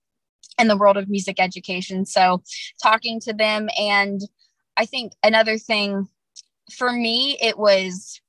in 0.59 0.67
the 0.67 0.77
world 0.77 0.97
of 0.97 1.09
music 1.09 1.39
education. 1.39 2.05
So 2.05 2.41
talking 2.81 3.19
to 3.21 3.33
them, 3.33 3.69
and 3.79 4.21
I 4.75 4.85
think 4.85 5.13
another 5.23 5.57
thing 5.57 6.07
for 6.71 6.91
me, 6.91 7.37
it 7.41 7.57
was 7.57 8.19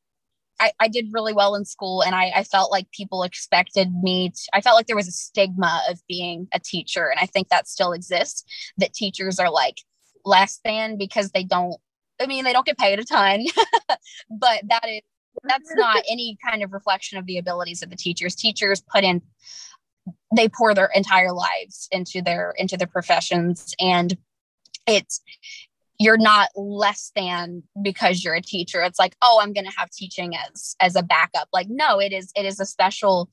I, 0.61 0.73
I 0.81 0.88
did 0.88 1.12
really 1.12 1.33
well 1.33 1.55
in 1.55 1.64
school 1.64 2.03
and 2.03 2.14
I, 2.14 2.33
I 2.35 2.44
felt 2.44 2.71
like 2.71 2.90
people 2.90 3.23
expected 3.23 3.92
me 4.03 4.31
to, 4.31 4.51
I 4.53 4.61
felt 4.61 4.77
like 4.77 4.87
there 4.87 4.97
was 4.97 5.09
a 5.09 5.12
stigma 5.12 5.83
of 5.88 6.01
being 6.09 6.49
a 6.53 6.59
teacher. 6.59 7.07
And 7.09 7.18
I 7.21 7.27
think 7.27 7.49
that 7.49 7.68
still 7.68 7.92
exists 7.92 8.44
that 8.79 8.92
teachers 8.92 9.38
are 9.38 9.51
like 9.51 9.83
less 10.25 10.61
than 10.64 10.99
because 10.99 11.31
they 11.31 11.44
don't, 11.44 11.77
I 12.21 12.27
mean, 12.27 12.44
they 12.44 12.53
don't 12.53 12.66
get 12.66 12.79
paid 12.79 12.99
a 12.99 13.05
ton, 13.05 13.44
but 14.31 14.62
that 14.68 14.88
is, 14.88 15.01
that's 15.44 15.73
not 15.77 16.03
any 16.11 16.37
kind 16.44 16.64
of 16.64 16.73
reflection 16.73 17.16
of 17.16 17.27
the 17.27 17.38
abilities 17.38 17.83
of 17.83 17.90
the 17.90 17.97
teachers. 17.97 18.35
Teachers 18.35 18.81
put 18.81 19.05
in, 19.05 19.23
they 20.35 20.49
pour 20.49 20.75
their 20.75 20.90
entire 20.94 21.33
lives 21.33 21.88
into 21.92 22.21
their, 22.21 22.53
into 22.57 22.77
their 22.77 22.88
professions. 22.88 23.75
And 23.79 24.16
it's 24.88 25.21
you're 25.98 26.18
not 26.18 26.50
less 26.54 27.11
than 27.16 27.62
because 27.82 28.22
you're 28.22 28.34
a 28.34 28.42
teacher. 28.42 28.82
It's 28.82 28.98
like 28.98 29.16
oh 29.22 29.40
i'm 29.42 29.52
going 29.52 29.66
to 29.66 29.76
have 29.76 29.90
teaching 29.90 30.34
as 30.37 30.76
as 30.80 30.96
a 30.96 31.02
backup. 31.02 31.48
Like 31.52 31.68
no 31.68 32.00
it 32.00 32.12
is 32.12 32.32
it 32.37 32.44
is 32.44 32.61
a 32.61 32.66
special 32.66 33.30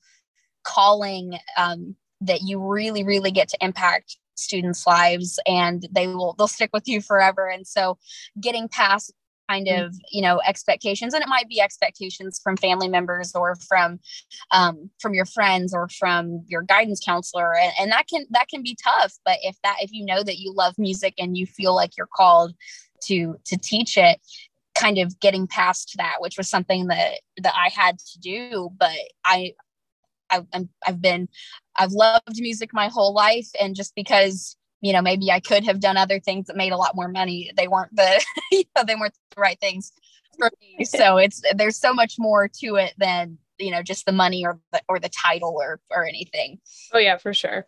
calling 0.64 1.38
um, 1.56 1.94
that 2.20 2.42
you 2.42 2.60
really 2.60 3.04
really 3.04 3.30
get 3.30 3.48
to 3.50 3.58
impact 3.60 4.18
students 4.34 4.86
lives 4.86 5.38
and 5.46 5.88
they 5.90 6.06
will 6.06 6.34
they'll 6.36 6.48
stick 6.48 6.70
with 6.72 6.86
you 6.86 7.00
forever. 7.00 7.48
And 7.48 7.66
so 7.66 7.98
getting 8.40 8.68
past 8.68 9.12
kind 9.48 9.66
mm. 9.66 9.84
of 9.84 9.94
you 10.10 10.22
know 10.22 10.40
expectations 10.46 11.14
and 11.14 11.22
it 11.22 11.28
might 11.28 11.48
be 11.48 11.60
expectations 11.60 12.40
from 12.42 12.56
family 12.56 12.88
members 12.88 13.34
or 13.34 13.56
from 13.68 13.98
um, 14.52 14.90
from 15.00 15.14
your 15.14 15.26
friends 15.26 15.74
or 15.74 15.88
from 15.88 16.42
your 16.46 16.62
guidance 16.62 17.00
counselor 17.04 17.54
and, 17.54 17.72
and 17.80 17.92
that 17.92 18.06
can 18.08 18.26
that 18.30 18.48
can 18.48 18.62
be 18.62 18.76
tough 18.82 19.14
but 19.24 19.38
if 19.42 19.56
that 19.62 19.76
if 19.80 19.92
you 19.92 20.04
know 20.04 20.22
that 20.22 20.38
you 20.38 20.52
love 20.52 20.74
music 20.78 21.14
and 21.18 21.36
you 21.36 21.46
feel 21.46 21.74
like 21.74 21.96
you're 21.96 22.08
called 22.14 22.54
to 23.02 23.36
to 23.44 23.56
teach 23.56 23.96
it 23.96 24.20
kind 24.74 24.98
of 24.98 25.18
getting 25.20 25.46
past 25.46 25.94
that 25.96 26.16
which 26.20 26.36
was 26.36 26.48
something 26.48 26.86
that 26.88 27.14
that 27.38 27.54
i 27.56 27.68
had 27.74 27.98
to 27.98 28.18
do 28.18 28.70
but 28.78 28.96
i 29.24 29.52
I, 30.28 30.42
I'm, 30.52 30.68
I've 30.84 31.00
been, 31.00 31.28
I've 31.78 31.92
loved 31.92 32.40
music 32.40 32.70
my 32.72 32.88
whole 32.88 33.14
life, 33.14 33.48
and 33.60 33.76
just 33.76 33.94
because 33.94 34.56
you 34.86 34.92
know 34.92 35.02
maybe 35.02 35.32
i 35.32 35.40
could 35.40 35.64
have 35.64 35.80
done 35.80 35.96
other 35.96 36.20
things 36.20 36.46
that 36.46 36.56
made 36.56 36.72
a 36.72 36.76
lot 36.76 36.94
more 36.94 37.08
money. 37.08 37.50
They 37.56 37.66
weren't 37.66 37.94
the 37.94 38.24
you 38.52 38.64
know 38.76 38.84
they 38.84 38.94
weren't 38.94 39.14
the 39.34 39.40
right 39.40 39.58
things 39.60 39.92
for 40.38 40.50
me. 40.60 40.84
So 40.84 41.16
it's 41.16 41.42
there's 41.54 41.78
so 41.78 41.92
much 41.92 42.14
more 42.18 42.48
to 42.60 42.76
it 42.76 42.94
than 42.98 43.38
you 43.58 43.72
know 43.72 43.82
just 43.82 44.06
the 44.06 44.12
money 44.12 44.46
or 44.46 44.60
the 44.72 44.80
or 44.88 45.00
the 45.00 45.08
title 45.08 45.56
or 45.60 45.80
or 45.90 46.06
anything. 46.06 46.60
Oh 46.92 46.98
yeah 46.98 47.16
for 47.16 47.34
sure. 47.34 47.66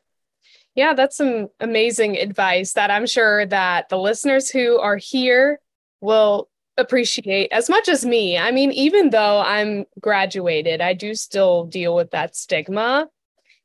Yeah 0.77 0.95
that's 0.95 1.17
some 1.17 1.49
amazing 1.59 2.17
advice 2.17 2.75
that 2.75 2.91
i'm 2.91 3.07
sure 3.07 3.47
that 3.47 3.89
the 3.89 3.99
listeners 3.99 4.49
who 4.49 4.79
are 4.79 4.97
here 4.97 5.61
will 6.01 6.49
appreciate 6.77 7.51
as 7.51 7.69
much 7.69 7.89
as 7.89 8.07
me. 8.07 8.39
I 8.39 8.53
mean 8.53 8.71
even 8.71 9.11
though 9.11 9.41
i'm 9.41 9.87
graduated 10.01 10.81
i 10.81 10.93
do 10.95 11.15
still 11.15 11.65
deal 11.65 11.97
with 11.97 12.13
that 12.13 12.37
stigma 12.37 13.09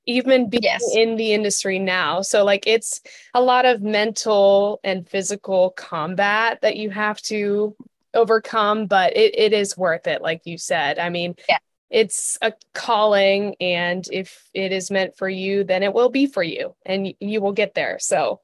even 0.05 0.49
being 0.49 0.63
yes. 0.63 0.83
in 0.95 1.15
the 1.15 1.33
industry 1.33 1.79
now. 1.79 2.21
So, 2.21 2.43
like, 2.43 2.67
it's 2.67 3.01
a 3.33 3.41
lot 3.41 3.65
of 3.65 3.81
mental 3.81 4.79
and 4.83 5.07
physical 5.07 5.71
combat 5.71 6.59
that 6.61 6.75
you 6.75 6.89
have 6.89 7.21
to 7.23 7.75
overcome, 8.13 8.85
but 8.87 9.15
it, 9.15 9.37
it 9.37 9.53
is 9.53 9.77
worth 9.77 10.07
it, 10.07 10.21
like 10.21 10.41
you 10.45 10.57
said. 10.57 10.99
I 10.99 11.09
mean, 11.09 11.35
yeah. 11.47 11.57
it's 11.89 12.37
a 12.41 12.53
calling, 12.73 13.55
and 13.59 14.05
if 14.11 14.49
it 14.53 14.71
is 14.71 14.91
meant 14.91 15.17
for 15.17 15.29
you, 15.29 15.63
then 15.63 15.83
it 15.83 15.93
will 15.93 16.09
be 16.09 16.27
for 16.27 16.43
you 16.43 16.75
and 16.85 17.13
you 17.19 17.41
will 17.41 17.53
get 17.53 17.73
there. 17.73 17.97
So, 17.99 18.41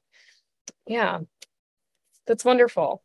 yeah, 0.86 1.20
that's 2.26 2.44
wonderful. 2.44 3.02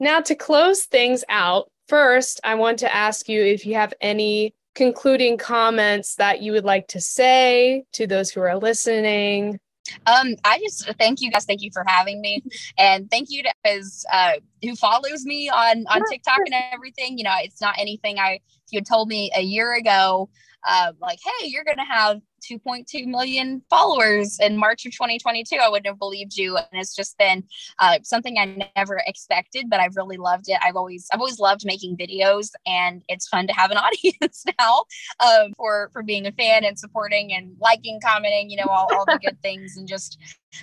Now, 0.00 0.20
to 0.22 0.34
close 0.34 0.84
things 0.84 1.24
out, 1.28 1.70
first, 1.86 2.40
I 2.42 2.56
want 2.56 2.80
to 2.80 2.94
ask 2.94 3.28
you 3.28 3.42
if 3.44 3.66
you 3.66 3.74
have 3.74 3.94
any 4.00 4.54
concluding 4.74 5.38
comments 5.38 6.16
that 6.16 6.42
you 6.42 6.52
would 6.52 6.64
like 6.64 6.88
to 6.88 7.00
say 7.00 7.84
to 7.92 8.06
those 8.06 8.30
who 8.30 8.40
are 8.40 8.56
listening? 8.56 9.58
Um, 10.06 10.34
I 10.44 10.58
just 10.60 10.90
thank 10.98 11.20
you 11.20 11.30
guys. 11.30 11.44
Thank 11.44 11.62
you 11.62 11.70
for 11.72 11.84
having 11.86 12.20
me, 12.20 12.42
and 12.78 13.10
thank 13.10 13.28
you 13.30 13.42
to 13.42 13.52
as 13.66 14.04
uh, 14.12 14.32
who 14.62 14.74
follows 14.76 15.24
me 15.24 15.48
on 15.48 15.84
on 15.88 16.02
TikTok 16.10 16.38
and 16.38 16.54
everything. 16.72 17.18
You 17.18 17.24
know, 17.24 17.34
it's 17.40 17.60
not 17.60 17.74
anything 17.78 18.18
I 18.18 18.40
if 18.66 18.72
you 18.72 18.78
had 18.78 18.86
told 18.86 19.08
me 19.08 19.30
a 19.36 19.42
year 19.42 19.74
ago, 19.74 20.30
uh, 20.66 20.92
like, 21.00 21.18
hey, 21.22 21.48
you're 21.48 21.64
gonna 21.64 21.84
have 21.84 22.20
2.2 22.50 23.06
million 23.06 23.62
followers 23.70 24.38
in 24.40 24.56
March 24.56 24.86
of 24.86 24.92
2022. 24.92 25.56
I 25.56 25.68
wouldn't 25.68 25.86
have 25.86 25.98
believed 25.98 26.36
you. 26.36 26.56
And 26.56 26.66
it's 26.72 26.94
just 26.94 27.16
been 27.18 27.44
uh, 27.78 27.98
something 28.02 28.38
I 28.38 28.70
never 28.76 29.02
expected, 29.06 29.70
but 29.70 29.80
I've 29.80 29.96
really 29.96 30.16
loved 30.16 30.48
it. 30.48 30.58
I've 30.62 30.76
always, 30.76 31.08
I've 31.12 31.20
always 31.20 31.38
loved 31.38 31.64
making 31.64 31.96
videos 31.96 32.50
and 32.66 33.02
it's 33.08 33.28
fun 33.28 33.46
to 33.46 33.52
have 33.52 33.70
an 33.70 33.76
audience 33.78 34.44
now 34.58 34.84
um, 35.20 35.52
for, 35.56 35.90
for 35.92 36.02
being 36.02 36.26
a 36.26 36.32
fan 36.32 36.64
and 36.64 36.78
supporting 36.78 37.32
and 37.32 37.56
liking, 37.60 38.00
commenting, 38.04 38.50
you 38.50 38.56
know, 38.56 38.70
all, 38.70 38.88
all 38.92 39.04
the 39.04 39.18
good 39.24 39.40
things 39.42 39.76
and 39.76 39.88
just 39.88 40.18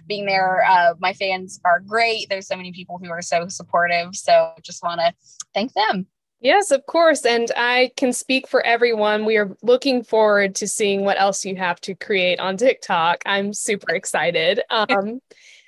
being 0.08 0.26
there. 0.26 0.64
Uh, 0.68 0.94
my 1.00 1.14
fans 1.14 1.60
are 1.66 1.80
great. 1.80 2.28
There's 2.30 2.48
so 2.48 2.56
many 2.56 2.72
people 2.72 3.00
who 3.02 3.10
are 3.10 3.22
so 3.22 3.48
supportive. 3.48 4.16
So 4.16 4.54
just 4.62 4.84
want 4.84 5.02
to 5.02 5.14
thank 5.54 5.74
them. 5.74 6.08
Yes, 6.42 6.72
of 6.72 6.86
course. 6.88 7.24
And 7.24 7.52
I 7.56 7.92
can 7.96 8.12
speak 8.12 8.48
for 8.48 8.66
everyone. 8.66 9.26
We 9.26 9.38
are 9.38 9.56
looking 9.62 10.04
forward 10.04 10.56
to 10.56 10.68
seeing 10.68 11.06
what 11.06 11.20
else 11.20 11.46
you 11.46 11.56
have 11.56 11.80
to 11.82 11.94
create 11.94 12.40
on 12.40 12.58
TikTok. 12.58 13.22
I'm 13.26 13.54
super 13.54 13.94
excited. 13.94 14.60
Um, 14.72 15.22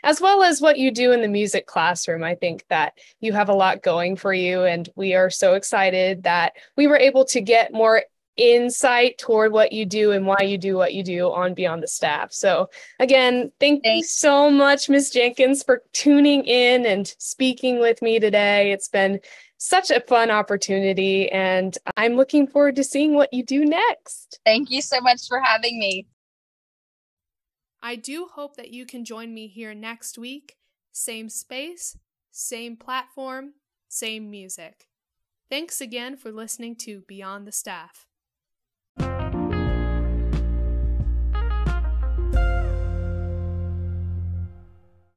as 0.03 0.19
well 0.19 0.43
as 0.43 0.59
what 0.59 0.77
you 0.77 0.91
do 0.91 1.11
in 1.11 1.21
the 1.21 1.27
music 1.27 1.65
classroom. 1.65 2.23
I 2.23 2.35
think 2.35 2.65
that 2.69 2.93
you 3.21 3.31
have 3.31 3.47
a 3.47 3.53
lot 3.53 3.81
going 3.81 4.17
for 4.17 4.33
you. 4.33 4.63
And 4.63 4.89
we 4.95 5.13
are 5.13 5.29
so 5.29 5.53
excited 5.53 6.23
that 6.23 6.53
we 6.75 6.87
were 6.87 6.97
able 6.97 7.23
to 7.25 7.39
get 7.39 7.71
more 7.71 8.03
insight 8.35 9.17
toward 9.17 9.51
what 9.51 9.71
you 9.71 9.85
do 9.85 10.11
and 10.11 10.25
why 10.25 10.41
you 10.41 10.57
do 10.57 10.75
what 10.75 10.93
you 10.93 11.03
do 11.03 11.31
on 11.31 11.53
Beyond 11.53 11.83
the 11.83 11.87
Staff. 11.87 12.33
So, 12.33 12.69
again, 12.99 13.51
thank 13.59 13.83
Thanks. 13.83 13.97
you 13.97 14.03
so 14.07 14.49
much, 14.49 14.89
Ms. 14.89 15.11
Jenkins, 15.11 15.63
for 15.63 15.83
tuning 15.93 16.43
in 16.45 16.85
and 16.85 17.07
speaking 17.19 17.79
with 17.79 18.01
me 18.01 18.19
today. 18.19 18.71
It's 18.71 18.89
been 18.89 19.19
such 19.63 19.91
a 19.91 20.01
fun 20.01 20.29
opportunity, 20.29 21.31
and 21.31 21.77
I'm 21.95 22.15
looking 22.15 22.47
forward 22.47 22.75
to 22.75 22.83
seeing 22.83 23.13
what 23.13 23.33
you 23.33 23.45
do 23.45 23.63
next. 23.63 24.39
Thank 24.45 24.69
you 24.69 24.81
so 24.81 24.99
much 24.99 25.25
for 25.25 25.39
having 25.39 25.79
me. 25.79 26.05
I 27.81 27.95
do 27.95 28.27
hope 28.33 28.57
that 28.57 28.73
you 28.73 28.85
can 28.85 29.05
join 29.05 29.33
me 29.33 29.47
here 29.47 29.73
next 29.73 30.17
week. 30.17 30.57
Same 30.91 31.29
space, 31.29 31.97
same 32.31 32.75
platform, 32.75 33.53
same 33.87 34.29
music. 34.29 34.87
Thanks 35.49 35.79
again 35.79 36.17
for 36.17 36.31
listening 36.31 36.75
to 36.77 37.03
Beyond 37.07 37.47
the 37.47 37.53
Staff. 37.53 38.05